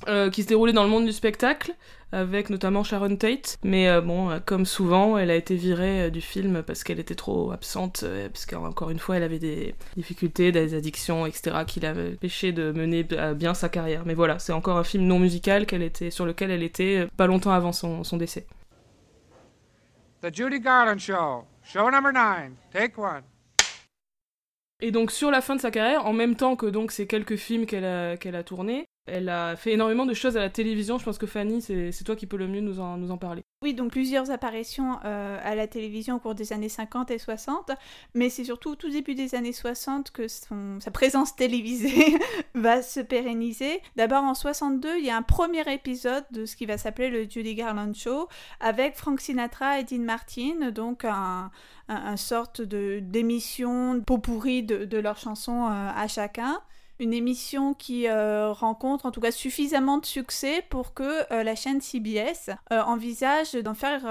[0.07, 1.73] Euh, qui se déroulait dans le monde du spectacle,
[2.11, 3.57] avec notamment Sharon Tate.
[3.63, 7.15] Mais euh, bon, euh, comme souvent, elle a été virée du film parce qu'elle était
[7.15, 12.13] trop absente, parce qu'encore une fois, elle avait des difficultés, des addictions, etc., qui l'avaient
[12.13, 14.03] empêché de mener à bien sa carrière.
[14.05, 17.27] Mais voilà, c'est encore un film non musical qu'elle était, sur lequel elle était pas
[17.27, 18.45] longtemps avant son, son décès.
[20.21, 21.45] The Judy Garland Show.
[21.63, 22.55] Show number nine.
[22.71, 23.23] Take one.
[24.83, 27.37] Et donc sur la fin de sa carrière, en même temps que donc ces quelques
[27.37, 30.97] films qu'elle a, qu'elle a tournés, elle a fait énormément de choses à la télévision.
[30.97, 33.43] Je pense que Fanny, c'est toi qui peux le mieux nous en, parler.
[33.61, 37.71] Oui, donc plusieurs apparitions euh, à la télévision au cours des années 50 et 60,
[38.13, 42.17] mais c'est surtout au tout début des années 60 que sa présence télévisée
[42.55, 43.81] va se pérenniser.
[43.97, 47.29] D'abord en 62, il y a un premier épisode de ce qui va s'appeler le
[47.29, 48.29] Judy Garland Show
[48.61, 51.51] avec Frank Sinatra et Dean Martin, donc un,
[52.15, 56.61] sorte de d'émission pot pourri de, de leurs chansons euh, à chacun
[57.03, 61.53] une émission qui euh, rencontre en tout cas suffisamment de succès pour que euh, la
[61.53, 64.01] chaîne CBS euh, envisage d'en faire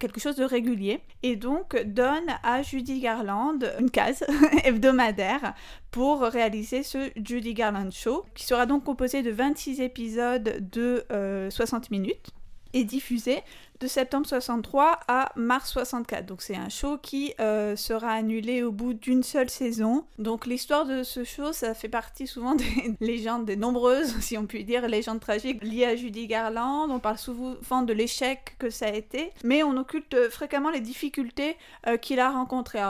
[0.00, 4.24] quelque chose de régulier et donc donne à Judy Garland une case
[4.64, 5.54] hebdomadaire
[5.90, 11.50] pour réaliser ce Judy Garland Show qui sera donc composé de 26 épisodes de euh,
[11.50, 12.30] 60 minutes
[12.72, 13.42] et diffusé
[13.80, 16.26] de septembre 63 à mars 64.
[16.26, 20.04] Donc c'est un show qui euh, sera annulé au bout d'une seule saison.
[20.18, 24.44] Donc l'histoire de ce show, ça fait partie souvent des légendes, des nombreuses, si on
[24.44, 26.88] peut dire, légendes tragiques liées à Judy Garland.
[26.90, 31.56] On parle souvent de l'échec que ça a été, mais on occulte fréquemment les difficultés
[31.86, 32.80] euh, qu'il a rencontrées.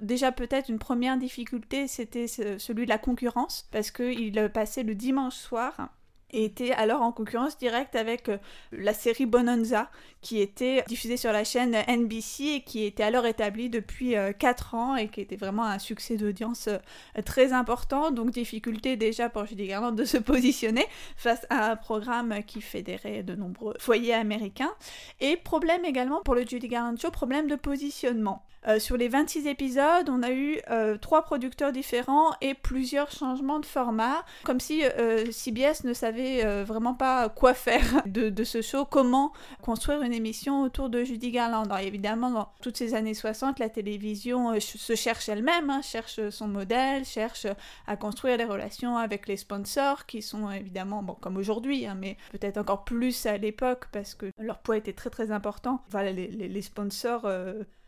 [0.00, 4.96] Déjà peut-être une première difficulté, c'était ce- celui de la concurrence, parce qu'il passait le
[4.96, 5.88] dimanche soir
[6.32, 8.38] était alors en concurrence directe avec euh,
[8.72, 9.90] la série Bonanza
[10.20, 14.96] qui était diffusée sur la chaîne NBC et qui était alors établie depuis 4 ans
[14.96, 18.10] et qui était vraiment un succès d'audience euh, très important.
[18.10, 23.22] Donc difficulté déjà pour Judy Garland de se positionner face à un programme qui fédérait
[23.22, 24.72] de nombreux foyers américains.
[25.20, 28.44] Et problème également pour le Judy Garland Show, problème de positionnement.
[28.68, 33.58] Euh, sur les 26 épisodes, on a eu euh, trois producteurs différents et plusieurs changements
[33.58, 38.84] de format, comme si euh, CBS ne savait vraiment pas quoi faire de, ce show,
[38.84, 41.64] comment construire une émission autour de Judy Garland.
[41.64, 46.48] Alors, évidemment, dans toutes ces années 60, la télévision se cherche elle-même, hein, cherche son
[46.48, 47.46] modèle, cherche
[47.86, 52.16] à construire des relations avec les sponsors, qui sont évidemment, bon, comme aujourd'hui, hein, mais
[52.30, 55.82] peut-être encore plus à l'époque, parce que leur poids était très très important.
[55.90, 57.26] Voilà, les, sponsors...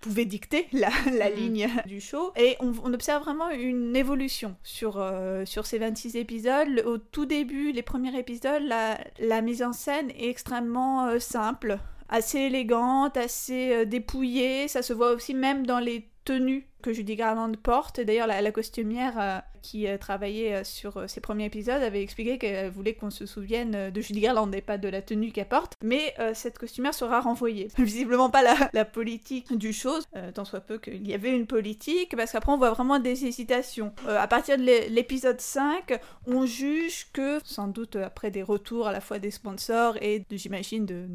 [0.05, 1.37] pouvait dicter la, la Mhm.
[1.37, 2.33] ligne du show.
[2.37, 6.83] Et on, on observe vraiment une évolution sur, euh, sur ces 26 épisodes.
[6.87, 11.79] Au tout début, les premiers épisodes, la, la mise en scène est extrêmement euh, simple,
[12.09, 14.69] assez élégante, assez euh, dépouillée.
[14.69, 18.01] Ça se voit aussi même dans les tenues que Judy Garland porte.
[18.01, 22.37] D'ailleurs, la, la costumière euh, qui euh, travaillait euh, sur ces premiers épisodes avait expliqué
[22.39, 25.75] qu'elle voulait qu'on se souvienne de Judy Garland et pas de la tenue qu'elle porte.
[25.83, 27.69] Mais cette costumière sera renvoyée.
[27.79, 29.75] Visiblement pas la, politique du
[30.17, 33.25] euh, tant soit peu qu'il y avait une politique, parce qu'après on voit vraiment des
[33.25, 33.93] hésitations.
[34.07, 38.93] À partir de l'é- l'épisode 5, on juge que, sans doute après des retours à
[38.93, 41.07] la fois des sponsors et j'imagine, de,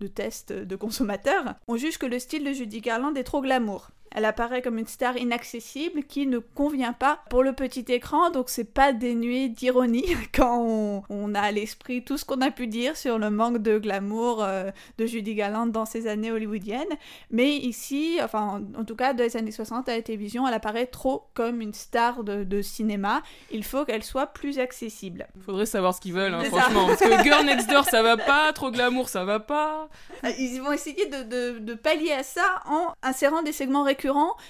[0.00, 3.90] de tests de consommateurs, on juge que le style de Judy Garland est trop glamour.
[4.14, 8.48] Elle apparaît comme une star inaccessible qui ne convient pas pour le petit écran, donc
[8.48, 12.66] c'est pas dénué d'ironie quand on, on a à l'esprit tout ce qu'on a pu
[12.68, 16.84] dire sur le manque de glamour euh, de Judy Garland dans ces années hollywoodiennes.
[17.30, 20.54] Mais ici, enfin en, en tout cas dans les années 60 à la télévision, elle
[20.54, 23.22] apparaît trop comme une star de, de cinéma.
[23.50, 25.26] Il faut qu'elle soit plus accessible.
[25.44, 26.86] Faudrait savoir ce qu'ils veulent, hein, franchement.
[26.86, 29.88] Parce que Girl Next Door, ça va pas, trop glamour, ça va pas.
[30.24, 31.22] Euh, Ils vont essayer de,
[31.54, 34.03] de- de pallier à ça en insérant des segments récurrents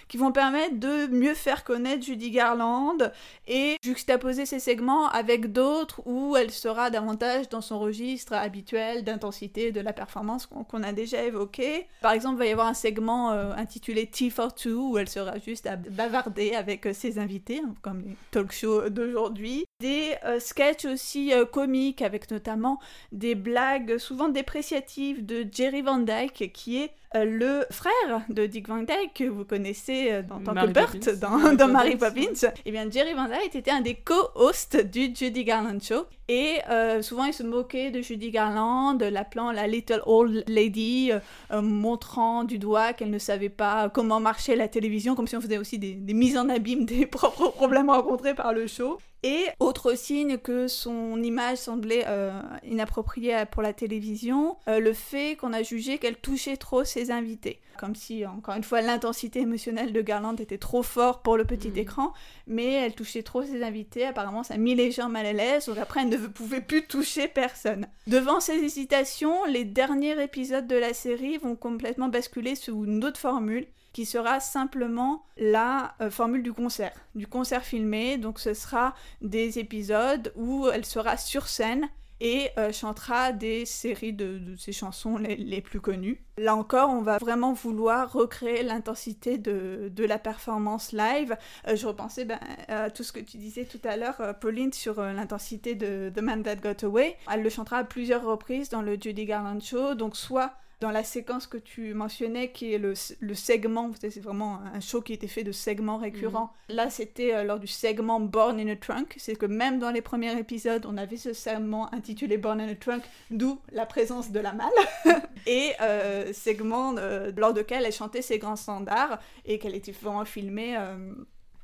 [0.09, 2.99] qui vont permettre de mieux faire connaître Judy Garland
[3.47, 9.73] et juxtaposer ces segments avec d'autres où elle sera davantage dans son registre habituel d'intensité
[9.73, 11.87] de la performance qu'on a déjà évoqué.
[12.01, 15.09] Par exemple, il va y avoir un segment euh, intitulé Tea for Two où elle
[15.09, 19.65] sera juste à bavarder avec euh, ses invités, hein, comme les talk shows d'aujourd'hui.
[19.81, 22.79] Des euh, sketchs aussi euh, comiques avec notamment
[23.11, 28.69] des blagues souvent dépréciatives de Jerry Van Dyke, qui est euh, le frère de Dick
[28.69, 31.17] Van Dyke, que vous connaissez euh, en tant Mary que Burt Poppins.
[31.17, 32.53] dans, dans Mary Poppins.
[32.65, 36.07] Et bien, Jerry Van Dyke était un des co-hosts du Judy Garland Show.
[36.29, 36.61] Et
[37.03, 41.11] souvent, il se moquait de Judy Garland, l'appelant la Little Old Lady,
[41.53, 45.59] montrant du doigt qu'elle ne savait pas comment marchait la télévision, comme si on faisait
[45.59, 48.99] aussi des, des mises en abîme des propres problèmes rencontrés par le show.
[49.27, 52.31] Et autre signe que son image semblait euh,
[52.63, 57.59] inappropriée pour la télévision, euh, le fait qu'on a jugé qu'elle touchait trop ses invités.
[57.79, 61.71] Comme si, encore une fois, l'intensité émotionnelle de Garland était trop forte pour le petit
[61.71, 61.79] Mhm.
[61.79, 62.13] écran,
[62.47, 64.05] mais elle touchait trop ses invités.
[64.05, 66.87] Apparemment, ça a mis les gens mal à l'aise, donc après, elle ne pouvait plus
[66.87, 67.87] toucher personne.
[68.07, 73.19] Devant ces hésitations, les derniers épisodes de la série vont complètement basculer sous une autre
[73.19, 78.19] formule qui sera simplement la euh, formule du concert, du concert filmé.
[78.19, 81.89] Donc ce sera des épisodes où elle sera sur scène
[82.21, 86.25] et euh, chantera des séries de, de ses chansons les, plus connues.
[86.39, 91.37] Là encore, on va vraiment vouloir recréer l'intensité de, de la performance live.
[91.69, 95.01] Euh, je repensais ben, à tout ce que tu disais tout à l'heure, Pauline, sur
[95.01, 97.17] l'intensité de The Man That Got Away.
[97.33, 101.05] Elle le chantera à plusieurs reprises dans le Judy Garland Show, donc soit dans la
[101.05, 105.29] séquence que tu mentionnais, qui est le, le segment, c'est vraiment un show qui était
[105.29, 106.53] fait de segments récurrents.
[106.69, 109.15] Là, c'était euh, lors du segment Born in a Trunk.
[109.19, 112.75] C'est que même dans les premiers épisodes, on avait ce segment intitulé Born in a
[112.75, 114.71] Trunk, d'où la présence de la malle.
[115.47, 120.25] et euh, segment euh, lors duquel elle chantait ses grands standards et qu'elle était vraiment
[120.25, 120.77] filmée.
[120.77, 121.15] euh,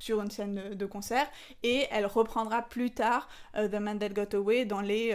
[0.03, 1.29] sur une scène de, de concert
[1.63, 5.15] et elle reprendra plus tard The Man That Got Away dans les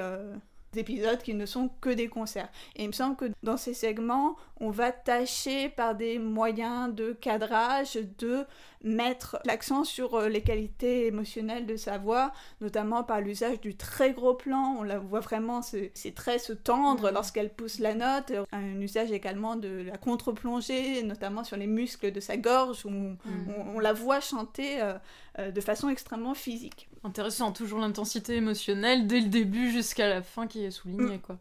[0.78, 2.50] épisodes qui ne sont que des concerts.
[2.76, 7.12] Et il me semble que dans ces segments, on va tâcher par des moyens de
[7.14, 8.46] cadrage de
[8.84, 14.14] mettre l'accent sur euh, les qualités émotionnelles de sa voix, notamment par l'usage du très
[14.14, 14.76] gros plan.
[14.80, 17.14] On la voit vraiment, ses, ses traits se tendre Mhm.
[17.14, 18.32] lorsqu'elle pousse la note.
[18.52, 23.18] Un usage également de la contre-plongée, notamment sur les muscles de sa gorge, où on,
[23.26, 23.54] Mhm.
[23.58, 24.94] on- on la voit chanter euh,
[25.40, 26.88] euh, de façon extrêmement physique.
[27.04, 31.38] Intéressant, toujours l'intensité émotionnelle dès le début jusqu'à la fin qui est soulignée, quoi.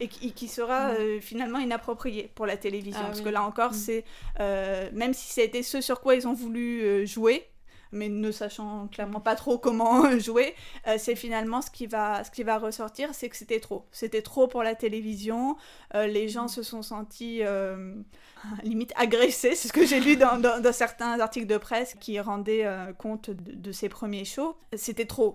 [0.00, 0.96] et qui, qui sera Mm.
[1.00, 3.00] euh, finalement inapproprié pour la télévision.
[3.02, 3.24] Ah parce oui.
[3.24, 3.74] que là encore, Mm.
[3.74, 4.04] c'est
[4.40, 7.44] euh, même si c'était ce sur quoi ils ont voulu jouer,
[7.92, 10.54] mais ne sachant clairement pas trop comment jouer,
[10.86, 12.22] euh, c'est finalement ce qui va
[12.58, 13.86] ressortir, c'est que c'était trop.
[13.92, 15.56] C'était trop pour la télévision.
[15.94, 17.94] Euh, les gens se sont sentis euh,
[18.62, 19.54] limite agressés.
[19.54, 20.40] C'est ce que j'ai lu dans,
[20.72, 22.66] certains articles de presse qui rendaient
[22.98, 24.56] compte de, de ces premiers shows.
[24.76, 25.34] C'était trop.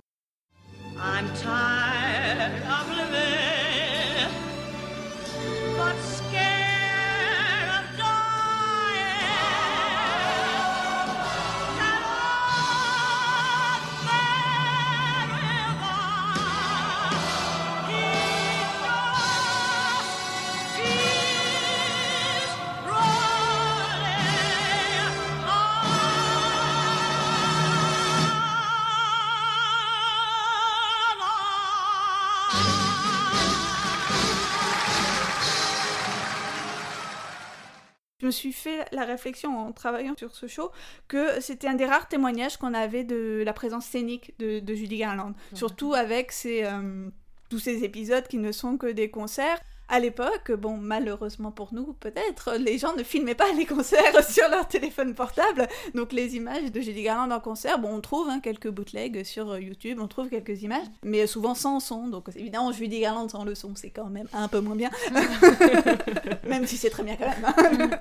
[38.24, 40.72] Je me suis fait la réflexion en travaillant sur ce show
[41.10, 44.98] que c'était un des rares témoignages qu'on avait de la présence scénique de, de Judy
[44.98, 45.34] Garland.
[45.54, 47.10] Surtout avec euh,
[47.50, 49.60] tous ces épisodes qui ne sont que des concerts.
[49.94, 54.50] À l'époque, bon, malheureusement pour nous, peut-être, les gens ne filmaient pas les concerts sur
[54.50, 55.68] leur téléphone portable.
[55.94, 59.52] Donc les images de Judy Garland en concert, bon, on trouve hein, quelques bootlegs sur
[59.52, 62.08] euh, YouTube, on trouve quelques images, mais souvent sans son.
[62.08, 64.90] Donc évidemment, Judy Garland sans le son, c'est quand même un peu moins bien.
[66.48, 67.92] même si c'est très bien quand même.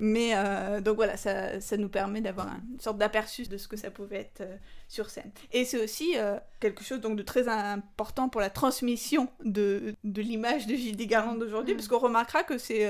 [0.00, 3.76] Mais euh, donc voilà, ça, ça nous permet d'avoir une sorte d'aperçu de ce que
[3.76, 4.56] ça pouvait être euh,
[4.86, 5.30] sur scène.
[5.52, 10.22] Et c'est aussi euh, quelque chose donc de très important pour la transmission de, de
[10.22, 12.86] l'image de Judy Garland aujourd'hui, parce qu'on remarquera que c'est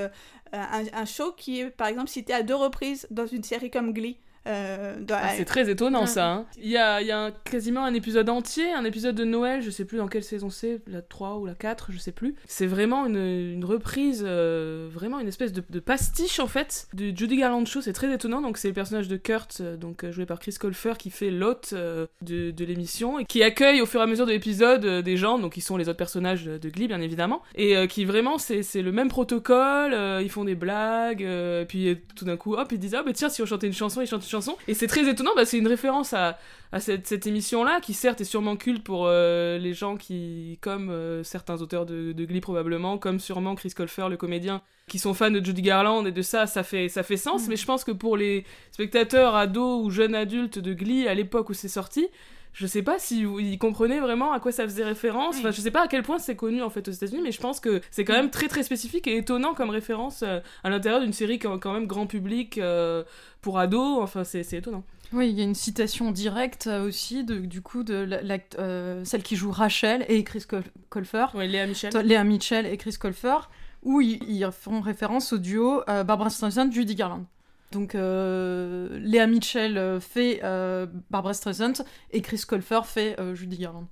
[0.53, 3.93] un, un show qui est par exemple cité à deux reprises dans une série comme
[3.93, 4.19] Glee.
[4.47, 6.31] Euh, Ah, c'est très étonnant ça.
[6.31, 6.45] hein.
[6.61, 9.61] Il y a, il y a un- quasiment un épisode entier, un épisode de Noël,
[9.61, 12.35] je sais plus dans quelle saison c'est, la 3 ou la 4, je sais plus.
[12.47, 17.13] C'est vraiment une, une reprise, euh, vraiment une espèce de, de pastiche en fait du
[17.15, 18.41] Judy Garland Show, c'est très étonnant.
[18.41, 21.71] Donc c'est le personnage de Kurt, euh, donc joué par Chris Colfer, qui fait l'hôte
[21.73, 25.17] euh, de, de l'émission et qui accueille au fur et à mesure de l'épisode des
[25.17, 28.37] gens, donc qui sont les autres personnages de, de Glee bien évidemment, et qui vraiment
[28.37, 31.25] c'est le même protocole, ils font des blagues,
[31.67, 34.01] puis tout d'un coup hop ils disent ah bah tiens si on chantait une chanson,
[34.01, 36.37] ils chantent une chanson, et c'est très étonnant, bah, c'est une référence à,
[36.71, 40.89] à cette, cette émission-là, qui certes est sûrement culte pour euh, les gens qui, comme
[40.89, 45.13] euh, certains auteurs de, de Glee probablement, comme sûrement Chris Colfer, le comédien, qui sont
[45.13, 47.83] fans de Judy Garland et de ça, ça fait, ça fait sens, mais je pense
[47.83, 52.07] que pour les spectateurs, ados ou jeunes adultes de Glee à l'époque où c'est sorti,
[52.53, 55.37] je sais pas si vous- ils comprenaient vraiment à quoi ça faisait référence.
[55.37, 57.39] Enfin, je sais pas à quel point c'est connu en fait aux États-Unis, mais je
[57.39, 61.01] pense que c'est quand même très très spécifique et étonnant comme référence euh, à l'intérieur
[61.01, 63.03] d'une série quand, quand même grand public euh,
[63.41, 63.99] pour ados.
[64.01, 64.83] Enfin, c'est étonnant.
[65.11, 69.03] Oui, il y a une citation directe euh, aussi, de, du coup, de la- euh,
[69.05, 71.91] celle qui joue Rachel et Chris Col- Colfer, Ouais, Léa Michel.
[72.05, 73.49] Léa Mitchell et Chris Colfer,
[73.81, 77.25] où ils, ils font référence au duo euh, Barbara Streisand-Judy Garland.
[77.71, 81.73] Donc, euh, Léa Mitchell euh, fait euh, Barbara Streisand
[82.11, 83.87] et Chris Colfer fait euh, Judy Garland.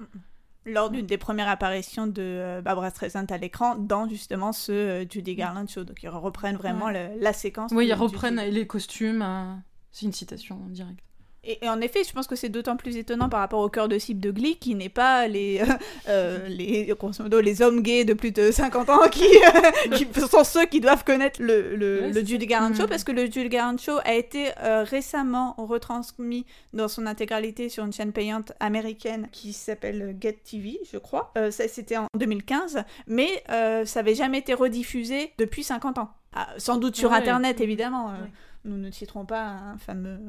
[0.66, 5.68] lors d'une des premières apparitions de Barbara Streisand à l'écran dans justement ce Judy Garland
[5.68, 5.84] show.
[5.84, 7.72] Donc ils reprennent vraiment le- la séquence.
[7.74, 9.24] Oui, ils reprennent les costumes.
[9.92, 11.00] c'est une citation directe.
[11.44, 13.88] Et, et en effet, je pense que c'est d'autant plus étonnant par rapport au cœur
[13.88, 15.66] de cible de Glee, qui n'est pas les, euh,
[16.10, 20.44] euh, les, modo, les hommes gays de plus de 50 ans qui, euh, qui sont
[20.44, 22.90] ceux qui doivent connaître le, le, Ouais, le c'est Judy Garland Show, Mm.
[22.90, 27.86] parce que le Judy Garland Show a été euh, récemment retransmis dans son intégralité sur
[27.86, 31.32] une chaîne payante américaine qui s'appelle Get TV, je crois.
[31.52, 36.10] Ça, c'était en 2015, mais ça n'avait jamais été rediffusé depuis 50 ans.
[36.34, 37.18] Ah, sans doute sur Ouais.
[37.18, 38.08] Internet, évidemment.
[38.08, 38.30] Ouais.
[38.66, 40.20] Nous ne citerons pas un fameux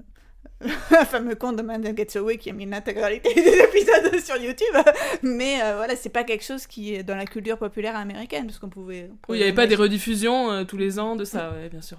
[0.91, 4.37] un fameux compte de Man That Gets Away qui a mis l'intégralité des épisodes sur
[4.37, 4.75] YouTube.
[5.23, 8.59] Mais euh, voilà, c'est pas quelque chose qui est dans la culture populaire américaine, parce
[8.59, 9.11] qu'on pouvait.
[9.29, 11.99] il n'y avait pas des rediffusions euh, tous les ans de ça, ouais, bien sûr.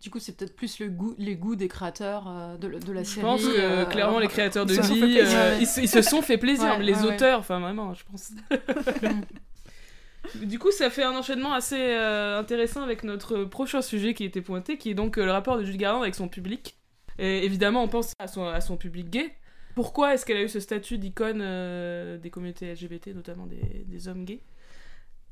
[0.00, 3.04] Du coup, c'est peut-être plus le goût, les goûts des créateurs euh, de, de la
[3.04, 3.20] Je série.
[3.20, 5.80] pense que euh, clairement les créateurs de ils se sont fait Glee, euh, ils, se,
[5.80, 8.32] ils se sont fait plaisir, Ouais, les ouais, auteurs, enfin vraiment, je pense.
[10.42, 14.40] du coup, ça fait un enchaînement assez euh, intéressant avec notre prochain sujet qui était
[14.40, 16.76] pointé, qui est donc euh, le rapport de Judy Garland avec son public.
[17.18, 18.26] Et évidemment, on pense à
[18.60, 19.32] son, public gay.
[19.74, 24.24] Pourquoi est-ce qu'elle a eu ce statut d'icône euh, des communautés LGBT, notamment des, hommes
[24.24, 24.40] gays?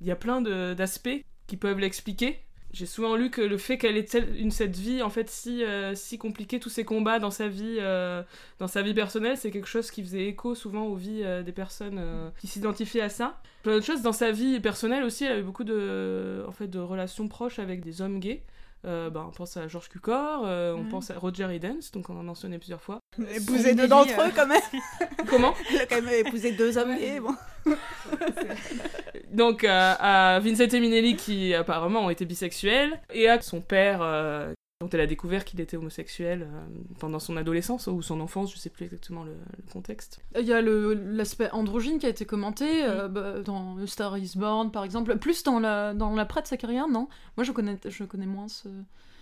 [0.01, 2.39] Il y a plein d'aspects qui peuvent l'expliquer.
[2.73, 4.07] J'ai souvent lu que le fait qu'elle ait
[4.39, 7.79] une, cette vie en fait si, euh, si compliquée, tous ces combats dans sa vie,
[7.81, 8.23] euh,
[8.61, 12.01] dans sa vie personnelle, c'est quelque chose qui faisait écho souvent aux vies des personnes
[12.39, 13.43] qui s'identifiaient à ça.
[13.65, 16.69] Plein d'autres choses dans sa vie personnelle aussi, elle a eu beaucoup de, en fait,
[16.69, 18.45] de relations proches avec des hommes gays.
[18.87, 22.17] Euh, bah, on pense à George Cukor, euh, on pense à Roger Edens, donc on
[22.17, 23.01] en a mentionné plusieurs fois.
[23.35, 24.29] Épouser deux d'entre euh.
[24.29, 24.61] eux, quand même.
[25.29, 27.75] Comment Elle a quand même épousé deux hommes bon.
[29.33, 34.01] Donc à, à Vincent et Minnelli qui apparemment ont été bisexuels et à son père
[34.03, 36.61] euh, dont elle a découvert qu'il était homosexuel euh,
[36.99, 40.21] pendant son adolescence ou son enfance, je sais plus exactement le, le contexte.
[40.39, 44.33] Il y a l'aspect androgyne qui a été commenté euh, bah, dans A Star is
[44.37, 45.17] Born, par exemple.
[45.19, 47.09] Plus dans la dans l'après de sa carrière, non?
[47.37, 48.69] Moi, je connais, je connais moins ce...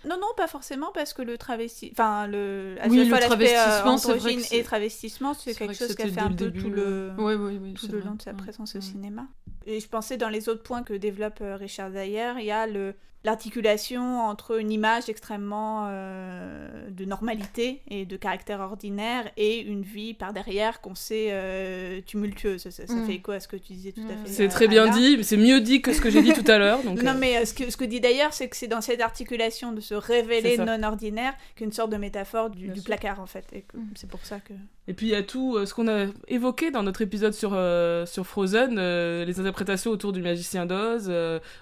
[0.07, 1.89] Non, non, pas forcément, parce que le travesti...
[1.91, 2.77] Enfin, le...
[2.79, 5.93] à Oui, le fois, euh, travestissement, c'est vrai androgyne que et travestissement, c'est quelque chose
[5.93, 7.11] qui a fait un peu début, tout le...
[7.17, 7.73] Oui, oui, oui.
[7.73, 8.07] tout le vrai.
[8.07, 8.81] long de sa Ouais, présence au ouais.
[8.81, 9.27] cinéma.
[9.65, 12.95] Et je pensais dans les autres points que développe Richard Dyer, il y a le
[13.23, 20.13] l'articulation entre une image extrêmement euh, de normalité et de caractère ordinaire et une vie
[20.13, 22.61] par derrière qu'on sait euh, tumultueuse.
[22.69, 23.05] Ça, ça Mm.
[23.05, 24.15] fait écho à ce que tu disais tout à Ouais.
[24.25, 24.29] fait.
[24.31, 26.57] C'est euh, très bien dit, c'est mieux dit que ce que j'ai dit tout à
[26.57, 26.81] l'heure.
[26.83, 28.81] Donc, Non, euh, mais euh, ce, que, ce que dit d'ailleurs, c'est que c'est dans
[28.81, 33.45] cette articulation de se révéler non ordinaire qu'une sorte de métaphore du, placard, en fait.
[33.53, 33.89] Et que Mm.
[33.95, 34.53] c'est pour ça que.
[34.89, 37.51] Et puis il y a tout euh, ce qu'on a évoqué dans notre épisode sur,
[37.53, 41.11] euh, sur Frozen, euh, les interprétations autour du magicien d'Oz,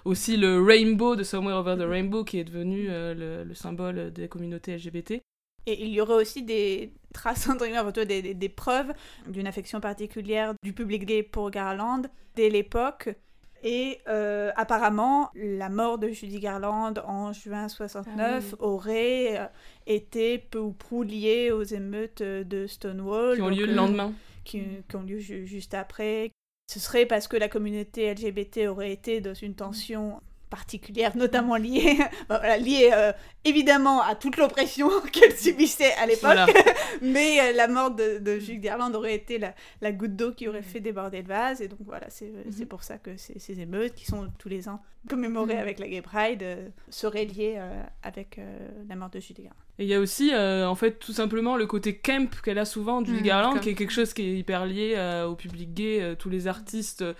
[0.06, 4.28] aussi le Rainbow de Somewhere Over the Rainbow qui est devenu le, le symbole des
[4.28, 5.20] communautés LGBT.
[5.66, 8.92] Et il y aurait aussi des traces, entre guillemets, des- des preuves
[9.28, 12.02] d'une affection particulière du public gay pour Garland
[12.34, 13.10] dès l'époque.
[13.62, 19.46] Et euh, apparemment, la mort de Judy Garland en juin 69 aurait euh,
[19.86, 23.36] été peu ou prou liée aux émeutes de Stonewall.
[23.36, 24.12] qui ont donc, lieu le euh, lendemain.
[24.44, 26.30] qui, qui ont lieu ju- juste après.
[26.70, 31.98] Ce serait parce que la communauté LGBT aurait été dans une tension particulière, notamment liée,
[32.28, 33.12] bah voilà, liée euh,
[33.44, 36.46] évidemment à toute l'oppression qu'elle subissait à l'époque, Voilà.
[37.02, 40.48] mais euh, la mort de, de Jules Garland aurait été la, la goutte d'eau qui
[40.48, 43.60] aurait fait déborder le vase, et donc voilà, c'est c'est pour ça que ces, ces
[43.60, 47.82] émeutes, qui sont tous les ans commémorées avec la Gay Pride, euh, seraient liées euh,
[48.02, 49.54] avec euh, la mort de Jules Garland.
[49.78, 52.64] Et il y a aussi, euh, en fait, tout simplement le côté camp qu'elle a
[52.64, 55.72] souvent, Judy Mm, Garland, qui est quelque chose qui est hyper lié euh, au public
[55.72, 55.98] gay.
[56.02, 57.14] euh, tous les artistes, euh,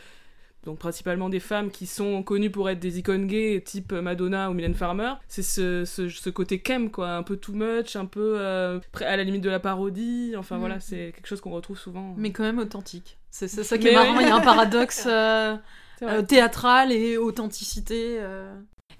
[0.68, 4.52] donc principalement des femmes qui sont connues pour être des icônes gays, type Madonna ou
[4.52, 8.34] Mylène Farmer, c'est ce, ce, ce côté camp, quoi, un peu too much, un peu
[8.38, 10.34] euh, à la limite de la parodie.
[10.36, 10.60] Enfin Mm.
[10.60, 12.14] voilà, c'est quelque chose qu'on retrouve souvent.
[12.18, 13.16] Mais quand même authentique.
[13.30, 14.24] C'est ça qui Mais est marrant, oui.
[14.24, 15.56] il y a un paradoxe euh,
[16.02, 18.18] euh, théâtral et authenticité.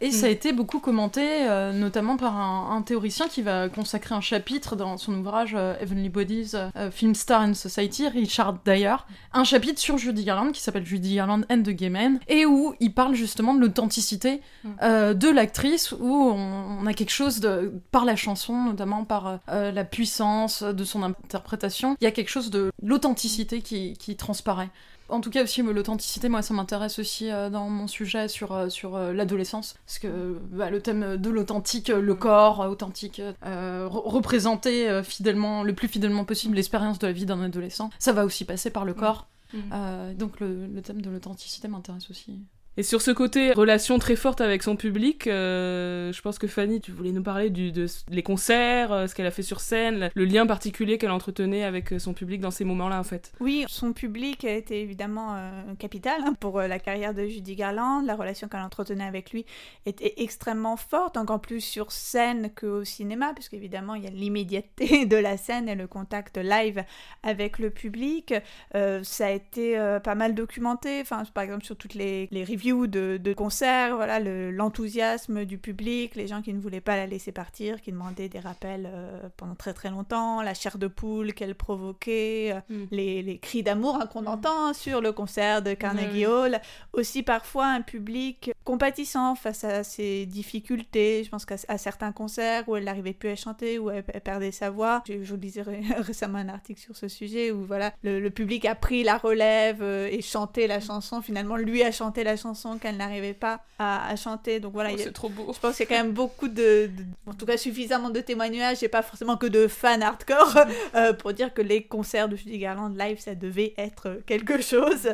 [0.01, 4.15] Et ça a été beaucoup commenté, euh, notamment par un, un théoricien qui va consacrer
[4.15, 8.95] un chapitre dans son ouvrage euh, Heavenly Bodies, euh, Film Star and Society, Richard Dyer,
[9.33, 12.75] un chapitre sur Judy Garland qui s'appelle Judy Garland and the Gay Men, et où
[12.79, 14.41] il parle justement de l'authenticité
[14.83, 19.41] euh, de l'actrice, où on, on a quelque chose de, par la chanson, notamment par
[19.49, 24.71] la puissance de son interprétation, il y a quelque chose de l'authenticité qui, qui transparaît.
[25.09, 28.69] En tout cas aussi l'authenticité, moi ça m'intéresse aussi euh, dans mon sujet sur, euh,
[28.69, 34.09] sur euh, l'adolescence, parce que bah, le thème de l'authentique, le corps authentique, euh, re-
[34.09, 38.45] représenter fidèlement, le plus fidèlement possible l'expérience de la vie d'un adolescent, ça va aussi
[38.45, 39.27] passer par le corps.
[39.55, 39.59] Mm.
[39.73, 42.41] Euh, donc le, le thème de l'authenticité m'intéresse aussi.
[42.79, 46.81] Et sur ce côté relation très forte avec son public, euh, je pense que Fanny,
[46.81, 47.73] tu voulais nous parler du,
[48.09, 51.93] les concerts, euh, ce qu'elle a fait sur scène, le lien particulier qu'elle entretenait avec
[51.93, 53.33] euh, son public dans ces moments-là en fait.
[53.41, 55.35] Oui, son public a été évidemment
[55.81, 58.03] capital hein, pour la carrière de Judy Garland.
[58.07, 59.45] La relation qu'elle entretenait avec lui
[59.85, 65.05] était extrêmement forte, encore plus sur scène qu'au cinéma, puisque évidemment il y a l'immédiateté
[65.05, 66.85] de la scène et le contact live
[67.25, 68.35] avec le public.
[68.73, 73.19] Ça a été pas mal documenté, enfin, par exemple sur toutes les, les reviews de,
[73.23, 77.33] de concerts, voilà, le- l'enthousiasme du public, les gens qui ne voulaient pas la laisser
[77.33, 81.55] partir, qui demandaient des rappels euh, pendant très très longtemps, la chair de poule qu'elle
[81.55, 82.85] provoquait, euh, Mm.
[82.91, 86.27] les, les cris d'amour hein, qu'on entend sur le concert de Carnegie.
[86.27, 86.61] Hall.
[86.93, 91.23] Aussi parfois un public compatissant face à ses difficultés.
[91.25, 94.51] Je pense qu'à certains concerts où elle n'arrivait plus à chanter, où elle, elle perdait
[94.53, 95.03] sa voix.
[95.09, 98.65] Je, je lisais ré- récemment un article sur ce sujet où voilà, le, le public
[98.65, 101.23] a pris la relève euh, et chanté la chanson.
[101.23, 102.49] Finalement, lui a chanté la chanson
[102.81, 104.59] qu'elle n'arrivait pas à, à chanter.
[104.61, 105.51] Donc voilà, Oh, il y a- c'est trop beau.
[105.55, 108.21] je pense qu'il y a quand même beaucoup de, de- en tout cas suffisamment de
[108.21, 110.57] témoignages et pas forcément que de fans hardcore
[110.95, 115.09] euh, pour dire que les concerts de Judy Garland live ça devait être quelque chose.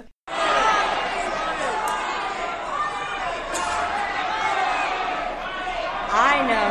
[6.16, 6.70] I know.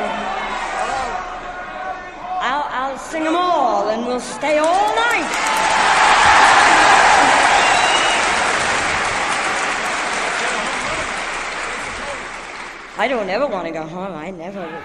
[2.41, 5.52] I'll, I'll sing them all and we'll stay all night.
[12.95, 14.13] I don't ever want to go home.
[14.13, 14.83] I never would.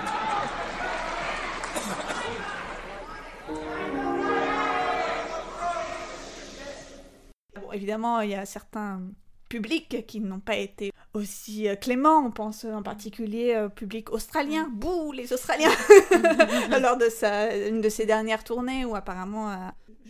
[7.75, 9.03] Évidemment, il y a certains
[9.49, 12.19] publics qui n'ont pas été aussi euh, cléments.
[12.25, 14.69] On pense en particulier au public australien.
[14.73, 15.71] Bouh, les Australiens
[16.81, 19.51] Lors de sa, une de ses dernières tournées où apparemment...
[19.51, 19.55] euh,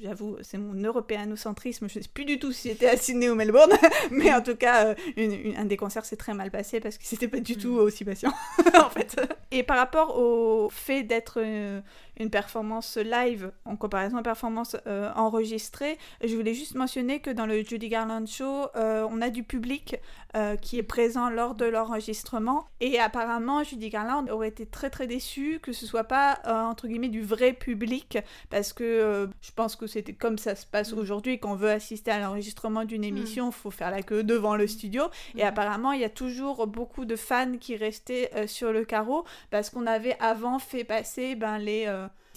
[0.01, 1.89] J'avoue, c'est mon européanocentrisme.
[1.89, 3.73] Je ne sais plus du tout si c'était à Sydney ou Melbourne,
[4.13, 6.97] mais en tout cas, euh, une- une- un des concerts s'est très mal passé parce
[6.99, 8.33] que c'était pas du tout aussi patient,
[8.81, 9.17] en fait.
[9.51, 11.81] Et par rapport au fait d'être euh,
[12.21, 17.31] une performance live en comparaison à une performance euh, enregistrée, je voulais juste mentionner que
[17.31, 19.97] dans le Judy Garland Show, euh, on a du public
[20.37, 22.67] euh, qui est présent lors de l'enregistrement.
[22.81, 26.87] Et apparemment, Judy Garland aurait été très très déçue que ce soit pas, euh, entre
[26.87, 28.19] guillemets, du vrai public,
[28.51, 31.71] parce que euh, je pense que c'était comme ça se passe aujourd'hui, quand on veut
[31.71, 35.05] assister à l'enregistrement d'une émission, il faut faire la queue devant le studio.
[35.35, 39.71] Et apparemment, il y a toujours beaucoup de fans qui restaient sur le carreau, parce
[39.71, 41.87] qu'on avait avant fait passer ben, les...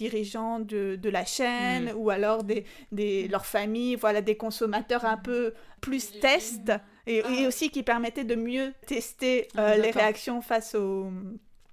[0.05, 5.05] euh, dirigeants de, de la chaîne ou alors des, des, leurs familles, voilà, des consommateurs
[5.05, 6.71] un peu plus test
[7.07, 10.01] et, et aussi qui permettaient de mieux tester euh, Ah, les d'accord.
[10.01, 11.07] réactions face au,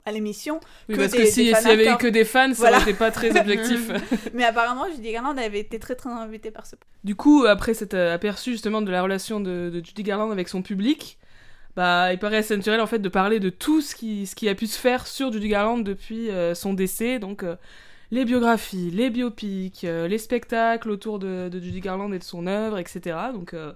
[0.05, 0.61] à l'émission.
[0.89, 2.81] Oui, que parce des- que si- s'il y avait eu que des fans, ça Voilà.
[2.81, 3.91] été pas très objectif.
[4.35, 6.77] Mais apparemment, Judy Garland avait été très très invitée par ce.
[7.05, 10.49] Du coup, après cet euh, aperçu justement de la relation de, de Judy Garland avec
[10.49, 11.19] son public,
[11.77, 14.49] bah, il paraît assez naturel en fait de parler de tout ce qui, ce qui
[14.49, 17.55] a pu se faire sur Judy Garland depuis euh, son décès, donc euh,
[18.11, 22.47] les biographies, les biopics, euh, les spectacles autour de, de Judy Garland et de son
[22.47, 23.17] œuvre, etc.
[23.33, 23.73] Donc, euh,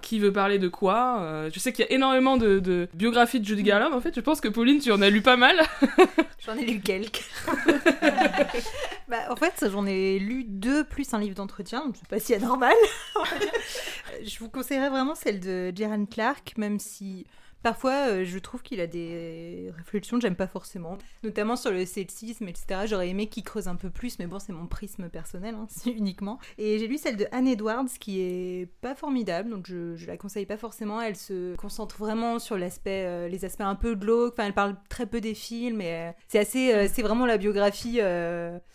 [0.00, 3.40] qui veut parler de quoi Euh, Je sais qu'il y a énormément de, de biographies
[3.40, 3.92] de Judy Garland.
[3.92, 5.56] En fait, je pense que Pauline, tu en as lu pas mal.
[6.44, 7.24] J'en ai lu quelques.
[9.08, 12.34] bah, en fait, j'en ai lu deux plus un livre d'entretien, donc c'est pas si
[12.34, 12.74] anormal.
[14.24, 17.24] je vous conseillerais vraiment celle de Gerard Clark, même si
[17.62, 21.84] parfois euh, je trouve qu'il a des réflexions que j'aime pas forcément, notamment sur le
[21.86, 22.82] sexisme, etc.
[22.86, 26.38] J'aurais aimé qu'il creuse un peu plus, mais bon, c'est mon prisme personnel, hein, uniquement.
[26.58, 30.16] Et j'ai lu celle de Anne Edwards qui est pas formidable, donc je, je la
[30.16, 31.00] conseille pas forcément.
[31.00, 34.32] Elle se concentre vraiment sur l'aspect, euh, les aspects un peu glauques.
[34.34, 38.00] Enfin, elle parle très peu des films, et euh, c'est assez, c'est vraiment la biographie.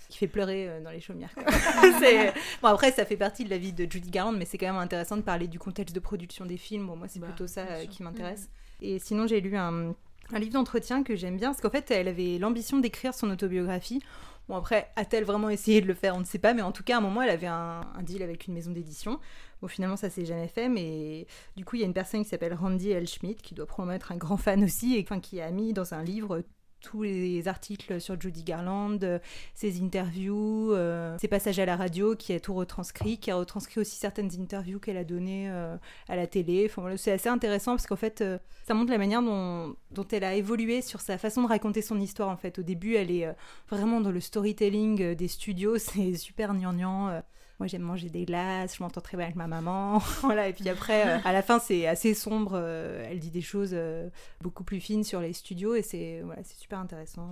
[0.09, 1.35] qui fait pleurer dans les chaumières.
[2.61, 4.77] bon après ça fait partie de la vie de Judy Garland, mais c'est quand même
[4.77, 6.87] intéressant de parler du contexte de production des films.
[6.87, 8.49] Bon moi c'est Bah, plutôt ça qui m'intéresse.
[8.81, 9.93] Et sinon j'ai lu un,
[10.33, 14.01] livre d'entretien que j'aime bien parce qu'en fait elle avait l'ambition d'écrire son autobiographie.
[14.49, 16.15] Bon après a-t-elle vraiment essayé de le faire?
[16.15, 18.03] On ne sait pas, mais en tout cas à un moment elle avait un, un
[18.03, 19.19] deal avec une maison d'édition.
[19.61, 22.29] Bon finalement ça s'est jamais fait, mais du coup il y a une personne qui
[22.29, 23.07] s'appelle Randy L.
[23.07, 25.93] Schmidt qui doit probablement être un grand fan aussi et enfin, qui a mis dans
[25.93, 26.43] un livre
[26.87, 29.19] tous les articles sur Judy Garland, euh,
[29.53, 33.81] ses interviews, euh, ses passages à la radio, qui a tout retranscrit, qui a retranscrit
[33.81, 35.75] aussi certaines interviews qu'elle a données euh,
[36.07, 36.71] à la télé.
[36.95, 38.23] C'est assez intéressant parce qu'en fait,
[38.65, 39.75] ça montre la manière dont,
[40.11, 42.29] elle a évolué sur sa façon de raconter son histoire.
[42.29, 43.27] En fait, au début, elle est
[43.69, 47.21] vraiment dans le storytelling des studios, c'est super gnangnan.
[47.59, 49.97] Moi j'aime manger des glaces, je m'entends très bien avec ma maman.
[50.21, 52.51] voilà, et puis après, euh, à la fin, c'est assez sombre.
[52.55, 54.09] euh, elle dit des choses euh,
[54.41, 57.29] beaucoup plus fines sur les studios et c'est voilà, super intéressant.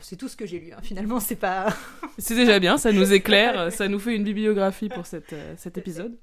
[0.00, 0.72] C'est tout ce que j'ai lu.
[0.74, 0.80] hein.
[0.82, 1.68] Finalement, c'est pas.
[2.18, 6.18] C'est déjà bien, ça nous éclaire, ça nous fait une bibliographie pour cette, cet épisode.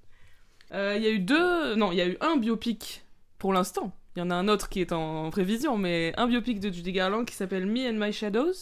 [0.71, 3.03] Il y a eu deux, non, il y a eu un biopic
[3.39, 3.91] pour l'instant.
[4.15, 6.91] Il y en a un autre qui est en prévision, mais un biopic de Judy
[6.91, 8.53] Garland qui s'appelle Me and My Shadows,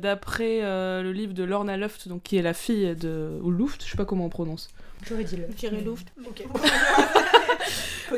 [0.00, 3.84] d'après euh, le livre de Lorna Luft, donc qui est la fille de ou Luft,
[3.84, 4.68] je sais pas comment on prononce.
[5.06, 5.46] J'aurais dit le.
[5.48, 6.12] Thierry Luft.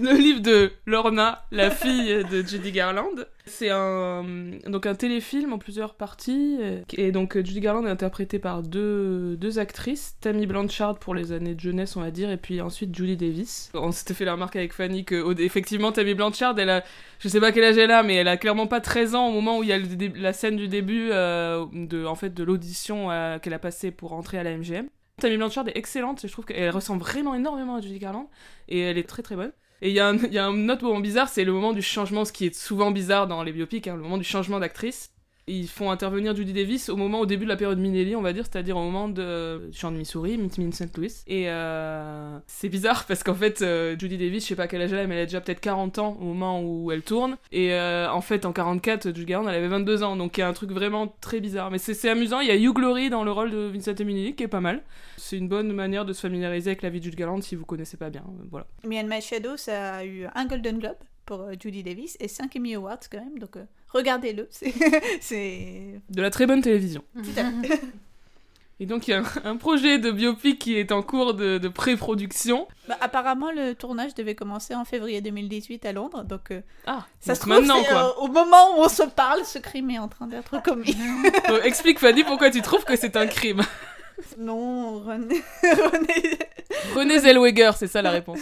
[0.00, 3.26] Le livre de Lorna, la fille de Judy Garland.
[3.46, 4.24] C'est un
[4.66, 6.58] donc un téléfilm en plusieurs parties
[6.92, 11.54] et donc Judy Garland est interprétée par deux, deux actrices, Tammy Blanchard pour les années
[11.54, 13.70] de jeunesse on va dire et puis ensuite Julie Davis.
[13.74, 16.84] On s'était fait la remarque avec Fanny que effectivement Tammy Blanchard elle a
[17.18, 19.32] je sais pas quel âge elle a mais elle a clairement pas 13 ans au
[19.32, 19.78] moment où il y a
[20.16, 24.12] la scène du début euh, de en fait de l'audition euh, qu'elle a passée pour
[24.12, 24.88] entrer à la MGM.
[25.18, 28.30] Tammy Blanchard est excellente, je trouve qu'elle ressemble vraiment énormément à Judy Garland
[28.68, 29.52] et elle est très très bonne.
[29.80, 32.46] Et il y, a un- autre moment bizarre, c'est le moment du changement, ce qui
[32.46, 35.12] est souvent bizarre dans les biopics, hein, le moment du changement d'actrice.
[35.48, 38.32] Ils font intervenir Judy Davis au moment, au début de la période Minelli, on va
[38.32, 40.96] dire, c'est-à-dire au moment de chant de Missouri, Meet Me in St.
[40.96, 41.12] Louis.
[41.26, 44.92] Et euh, c'est bizarre parce qu'en fait, euh, Judy Davis, je sais pas quel âge
[44.92, 47.36] elle a, mais elle a déjà peut-être 40 ans au moment où elle tourne.
[47.50, 50.44] Et euh, en fait, en 44, Judy Garland, elle avait 22 ans, donc il y
[50.44, 51.70] a un truc vraiment très bizarre.
[51.70, 54.44] Mais c'est amusant, il y a Hugh Glory dans le rôle de Vincent Minelli, qui
[54.44, 54.82] est pas mal.
[55.16, 57.64] C'est une bonne manière de se familiariser avec la vie de Judy Garland si vous
[57.64, 58.22] connaissez pas bien.
[58.50, 58.66] Voilà.
[58.84, 60.96] My Shadow, ça a eu un Golden Globe
[61.28, 64.48] pour euh, Judy Davis et 5 Emmy Awards quand même, donc euh, regardez-le.
[65.20, 66.00] c'est-.
[66.10, 67.02] De la très bonne télévision.
[67.14, 67.80] Tout à fait.
[68.80, 71.58] Et donc il y a un, un projet de biopic qui est en cours de,
[71.58, 72.68] de pré-production.
[72.88, 77.32] Bah, apparemment, le tournage devait commencer en février 2018 à Londres, donc euh, Ah, ça
[77.32, 78.16] donc se trouve, maintenant quoi.
[78.16, 80.96] euh, au moment où on se parle, ce crime est en train d'être commis.
[81.50, 83.62] Euh, explique Fanny pourquoi tu trouves que c'est un crime?
[84.38, 86.38] Non, René, René-
[86.94, 88.40] René Zellweger, c'est ça la réponse.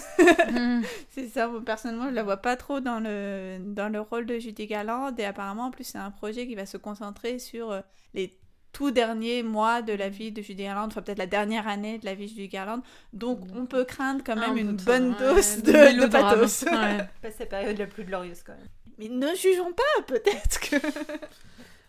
[1.11, 1.49] c'est ça.
[1.49, 5.15] Moi, personnellement, je la vois pas trop dans le dans le rôle de Judy Garland,
[5.19, 7.81] et apparemment, en plus, c'est un projet qui va se concentrer sur euh,
[8.15, 8.39] les
[8.73, 12.05] tout derniers mois de la vie de Judy Garland, enfin peut-être la dernière année de
[12.05, 12.83] la vie de Judy Garland.
[13.15, 15.79] Donc, on peut craindre quand même Un une de- bonne ouais, dose de de, de
[15.85, 16.35] mélodrame.
[16.41, 16.63] pathos.
[16.65, 16.99] Ouais.
[17.23, 18.69] Pas sa période la plus glorieuse quand même.
[18.99, 20.77] Mais ne jugeons pas, peut-être que.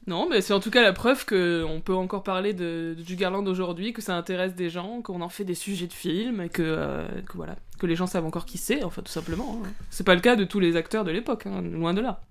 [0.08, 3.04] Non, mais c'est en tout cas la preuve que on peut encore parler de, de
[3.04, 6.42] Judy Garland aujourd'hui, que ça intéresse des gens, qu'on en fait des sujets de films,
[6.42, 9.62] et que, euh, que voilà, que les gens savent encore qui c'est, enfin tout simplement.
[9.66, 9.70] hein.
[9.90, 12.22] C'est pas le cas de tous les acteurs de l'époque, hein, loin de là.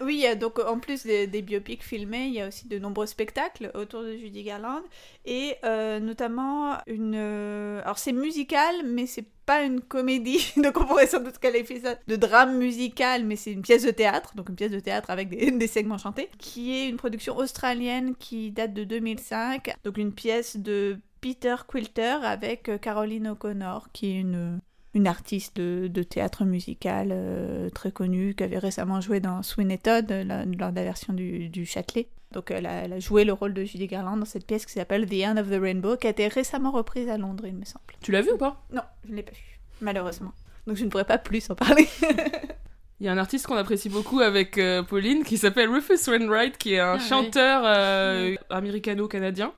[0.00, 3.72] Oui, donc en plus des, des biopics filmés, il y a aussi de nombreux spectacles
[3.74, 4.82] autour de Judy Garland
[5.24, 7.14] et euh, notamment une.
[7.16, 11.80] euh, alors c'est musical, mais c'est pas une comédie, donc on pourrait sans doute qualifier
[11.80, 15.10] ça de drame musical, mais c'est une pièce de théâtre, donc une pièce de théâtre
[15.10, 20.12] avec des, segments chantés, qui est une production australienne qui date de 2005, donc une
[20.12, 24.60] pièce de Peter Quilter avec euh, Caroline O'Connor, qui est une
[24.92, 30.10] une artiste de, théâtre musical euh, très connue qui avait récemment joué dans Sweeney Todd
[30.10, 32.08] la- lors de la version du Châtelet.
[32.32, 34.72] Donc elle a, elle a joué le rôle de Judy Garland dans cette pièce qui
[34.72, 37.64] s'appelle The End of the Rainbow, qui a été récemment reprise à Londres, il me
[37.64, 37.84] semble.
[38.00, 38.62] Tu l'as vu ou pas?
[38.72, 40.32] Non, je ne l'ai pas vue, malheureusement.
[40.66, 41.88] Donc je ne pourrais pas plus en parler.
[43.00, 46.58] Il y a un artiste qu'on apprécie beaucoup avec euh, Pauline qui s'appelle Rufus Wainwright,
[46.58, 47.08] qui est un Ah, oui.
[47.08, 49.54] chanteur euh, américano-canadien,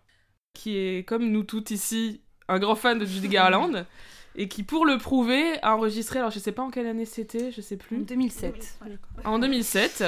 [0.55, 3.85] qui est, comme nous toutes ici, un grand fan de Judy Garland,
[4.37, 7.51] et qui, pour le prouver, a enregistré, alors je sais pas en quelle année c'était,
[7.51, 8.79] je sais En plus, 2007.
[9.25, 10.05] en 2007,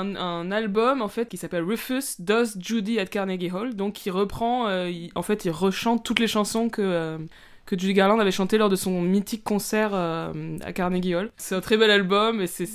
[0.00, 4.10] un, un album en fait qui s'appelle Rufus Does Judy at Carnegie Hall, donc qui
[4.10, 7.18] reprend, euh, il- en fait, il rechante toutes les chansons que euh,
[7.66, 10.32] que Judy Garland avait chantées lors de son mythique concert euh,
[10.64, 11.30] à Carnegie Hall.
[11.36, 12.68] C'est un très bel album et c'est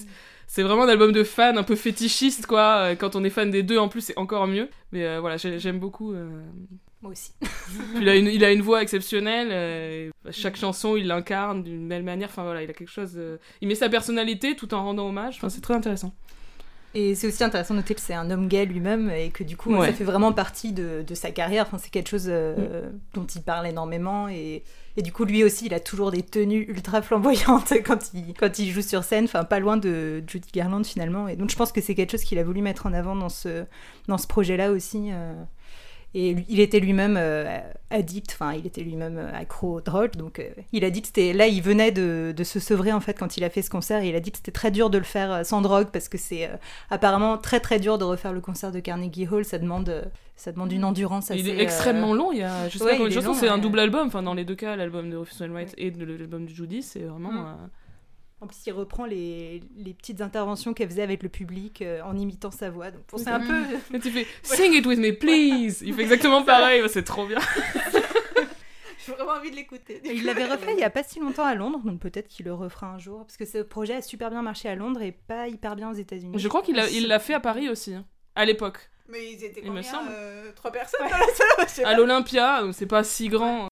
[0.47, 2.95] c'est vraiment un album de fan un peu fétichiste quoi.
[2.97, 4.67] Quand on est fan des deux en plus c'est encore mieux.
[4.91, 6.13] Mais voilà j'ai- j'aime beaucoup.
[7.01, 7.31] Moi aussi.
[7.99, 9.47] Il a une il a une voix exceptionnelle.
[9.51, 12.27] euh, chaque chanson il l'incarne d'une belle manière.
[12.29, 13.13] Enfin voilà il a quelque chose.
[13.15, 15.37] euh, Il met sa personnalité tout en rendant hommage.
[15.37, 16.13] Enfin c'est très intéressant.
[16.93, 19.55] Et c'est aussi intéressant de noter que c'est un homme gay lui-même et que du
[19.55, 19.87] coup, Ouais.
[19.87, 21.63] ça fait vraiment partie de, de sa carrière.
[21.65, 24.27] Enfin, c'est quelque chose euh, dont il parle énormément.
[24.27, 24.63] Et,
[24.97, 28.59] et du coup, lui aussi, il a toujours des tenues ultra flamboyantes quand il, quand
[28.59, 29.23] il joue sur scène.
[29.23, 31.29] Enfin, pas loin de Judy Garland finalement.
[31.29, 33.29] Et donc, je pense que c'est quelque chose qu'il a voulu mettre en avant dans
[33.29, 33.63] ce,
[34.09, 35.11] dans ce projet-là aussi.
[35.13, 35.33] euh.
[36.13, 37.59] Et il était lui-même euh,
[37.89, 41.07] addict, enfin il était lui-même euh, accro aux drogues, donc euh, il a dit que
[41.07, 43.69] c'était là il venait de, de se sevrer en fait quand il a fait ce
[43.69, 45.87] concert et il a dit que c'était très dur de le faire euh, sans drogue
[45.93, 46.55] parce que c'est euh,
[46.89, 50.71] apparemment très très dur de refaire le concert de Carnegie Hall, ça demande ça demande
[50.73, 51.39] une endurance assez.
[51.39, 52.31] il est extrêmement long.
[52.33, 53.33] Il y a je sais ouais, pas combien de chansons.
[53.33, 53.61] C'est un ouais.
[53.61, 54.07] double album.
[54.07, 57.03] Enfin dans les deux cas l'album de Rufus Wainwright et de- l'album de Judy c'est
[57.03, 57.31] vraiment.
[57.31, 57.69] Mm.
[58.41, 62.01] Euh, En plus, il reprend les, les petites interventions qu'elle faisait avec le public euh,
[62.03, 62.91] en imitant sa voix.
[62.91, 63.47] Donc, c'est un Mhm.
[63.47, 63.77] peu.
[63.91, 67.39] Mais tu fais Sing it with me, please Il fait exactement pareil, c'est trop bien.
[69.05, 69.99] J'ai vraiment envie de l'écouter.
[70.05, 72.45] Et il l'avait refait il y a pas si longtemps à Londres, donc peut-être qu'il
[72.45, 75.11] le refera un jour, parce que ce projet a super bien marché à Londres et
[75.11, 76.37] pas hyper bien aux États-Unis.
[76.37, 78.77] Je crois qu'il l'a il l'a fait à Paris aussi, hein, à l'époque.
[79.09, 80.09] Mais ils étaient Il me combien semble.
[80.11, 81.17] euh, Trois personnes dans
[81.57, 83.67] la salle À l'Olympia, donc c'est pas si grand.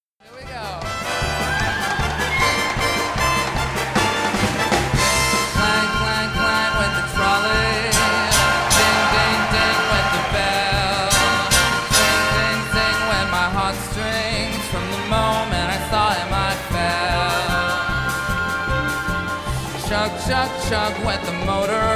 [20.68, 20.94] Chug,
[21.26, 21.90] the motor.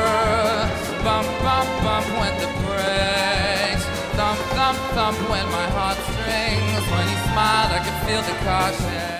[1.04, 3.86] Bump, bump, bump went the brakes.
[4.18, 5.18] Thump, thump, thump
[5.52, 6.84] my heartstrings.
[6.92, 9.20] When he smiled, I could feel the car shake.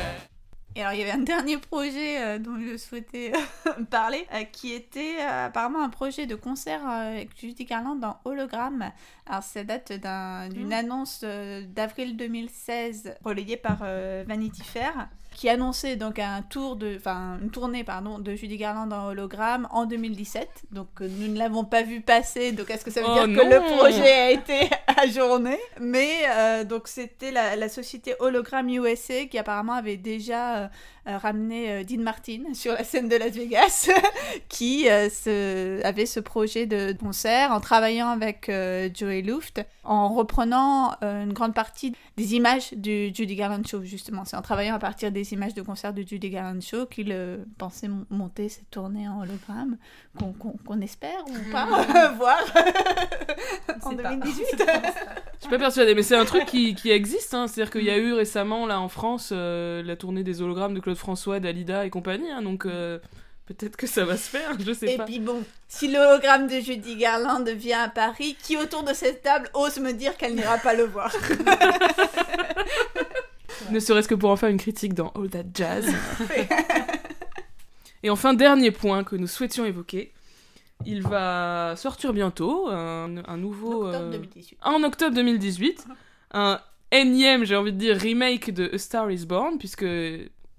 [0.76, 3.32] Et alors, il y avait un dernier projet euh, dont je souhaitais
[3.68, 8.00] euh, parler, euh, qui était euh, apparemment un projet de concert euh, avec Judy Garland
[8.04, 8.90] en hologramme.
[9.30, 15.50] Alors, ça date d'un- d'une annonce euh, d'avril 2016 relayée par euh, Vanity Fair, qui
[15.50, 19.86] annonçait donc un tour de, enfin, une tournée pardon, de Judy Garland en hologramme en
[19.86, 20.48] 2017.
[20.72, 22.52] Donc, euh, nous ne l'avons pas vu passer.
[22.52, 24.70] Donc, est-ce que ça veut Oh dire que le projet a été
[25.02, 25.58] ajourné?
[25.80, 30.70] Mais euh, donc, c'était la, la société Hologram USA qui apparemment avait déjà
[31.08, 33.90] euh, euh, ramené euh, Dean Martin sur la scène de Las Vegas,
[34.50, 40.08] qui euh, se- avait ce projet de concert en travaillant avec euh, Joey Luft, en
[40.14, 44.24] reprenant euh, une grande partie des images du Judy Garland Show, justement.
[44.26, 47.38] C'est en travaillant à partir des images de concert de Judy Garland Show qu'il euh,
[47.58, 49.78] pensait mon- monter cette tournée en hologramme,
[50.18, 51.66] qu'on espère ou pas
[52.18, 52.40] voir
[53.84, 54.10] en sait pas.
[54.16, 54.46] 2018.
[54.58, 57.34] Je suis pas persuadée, mais c'est un truc qui, qui existe.
[57.34, 57.48] Hein.
[57.48, 60.80] C'est-à-dire qu'il y a eu récemment, là, en France, euh, la tournée des hologrammes de
[60.80, 62.30] Claude François, Dalida et compagnie.
[62.32, 62.42] hein.
[62.42, 63.00] donc euh,
[63.46, 65.06] peut-être que ça va se faire, je sais Et pas.
[65.06, 69.50] puis bon, si l'hologramme de Judy Garland vient à Paris, qui autour de cette table
[69.54, 71.14] ose me dire qu'elle n'ira pas le voir?
[73.72, 75.86] Ne serait-ce que pour en faire une critique dans All That Jazz.
[78.04, 80.12] et enfin, dernier point que nous souhaitions évoquer.
[80.86, 83.86] Il va sortir bientôt un, un nouveau.
[83.86, 84.58] Octobre euh, 2018.
[84.64, 85.86] en octobre 2018,
[86.32, 86.60] un
[86.92, 89.86] énième, j'ai envie de dire, remake de A Star is Born, puisque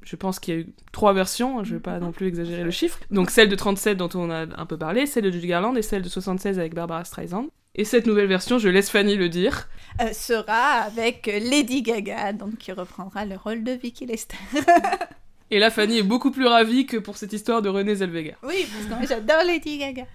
[0.04, 2.70] je pense qu'il y a eu trois versions, je vais pas non plus exagérer le
[2.70, 2.98] chiffre.
[3.10, 5.82] Donc celle de 37 dont on a un peu parlé, celle de Judy Garland et
[5.82, 7.46] celle de 76 avec Barbara Streisand.
[7.76, 9.68] Et cette nouvelle version, je laisse Fanny le dire.
[10.00, 14.36] Euh, sera avec Lady Gaga, donc qui reprendra le rôle de Vicky Lester.
[15.50, 18.36] Et là, Fanny est beaucoup plus ravie que pour cette histoire de Renée Zellweger.
[18.42, 20.06] Oui, parce que j'adore Lady Gaga.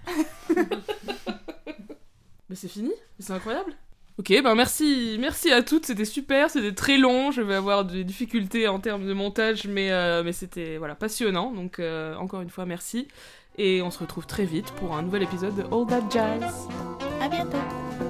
[2.48, 3.72] Mais c'est fini C'est incroyable
[4.18, 8.04] Ok, ben merci, merci à toutes, c'était super, c'était très long, je vais avoir des
[8.04, 12.50] difficultés en termes de montage, mais, euh, mais c'était voilà, passionnant, donc euh, encore une
[12.50, 13.08] fois merci,
[13.56, 16.68] et on se retrouve très vite pour un nouvel épisode de All That Jazz.
[17.22, 18.09] À bientôt.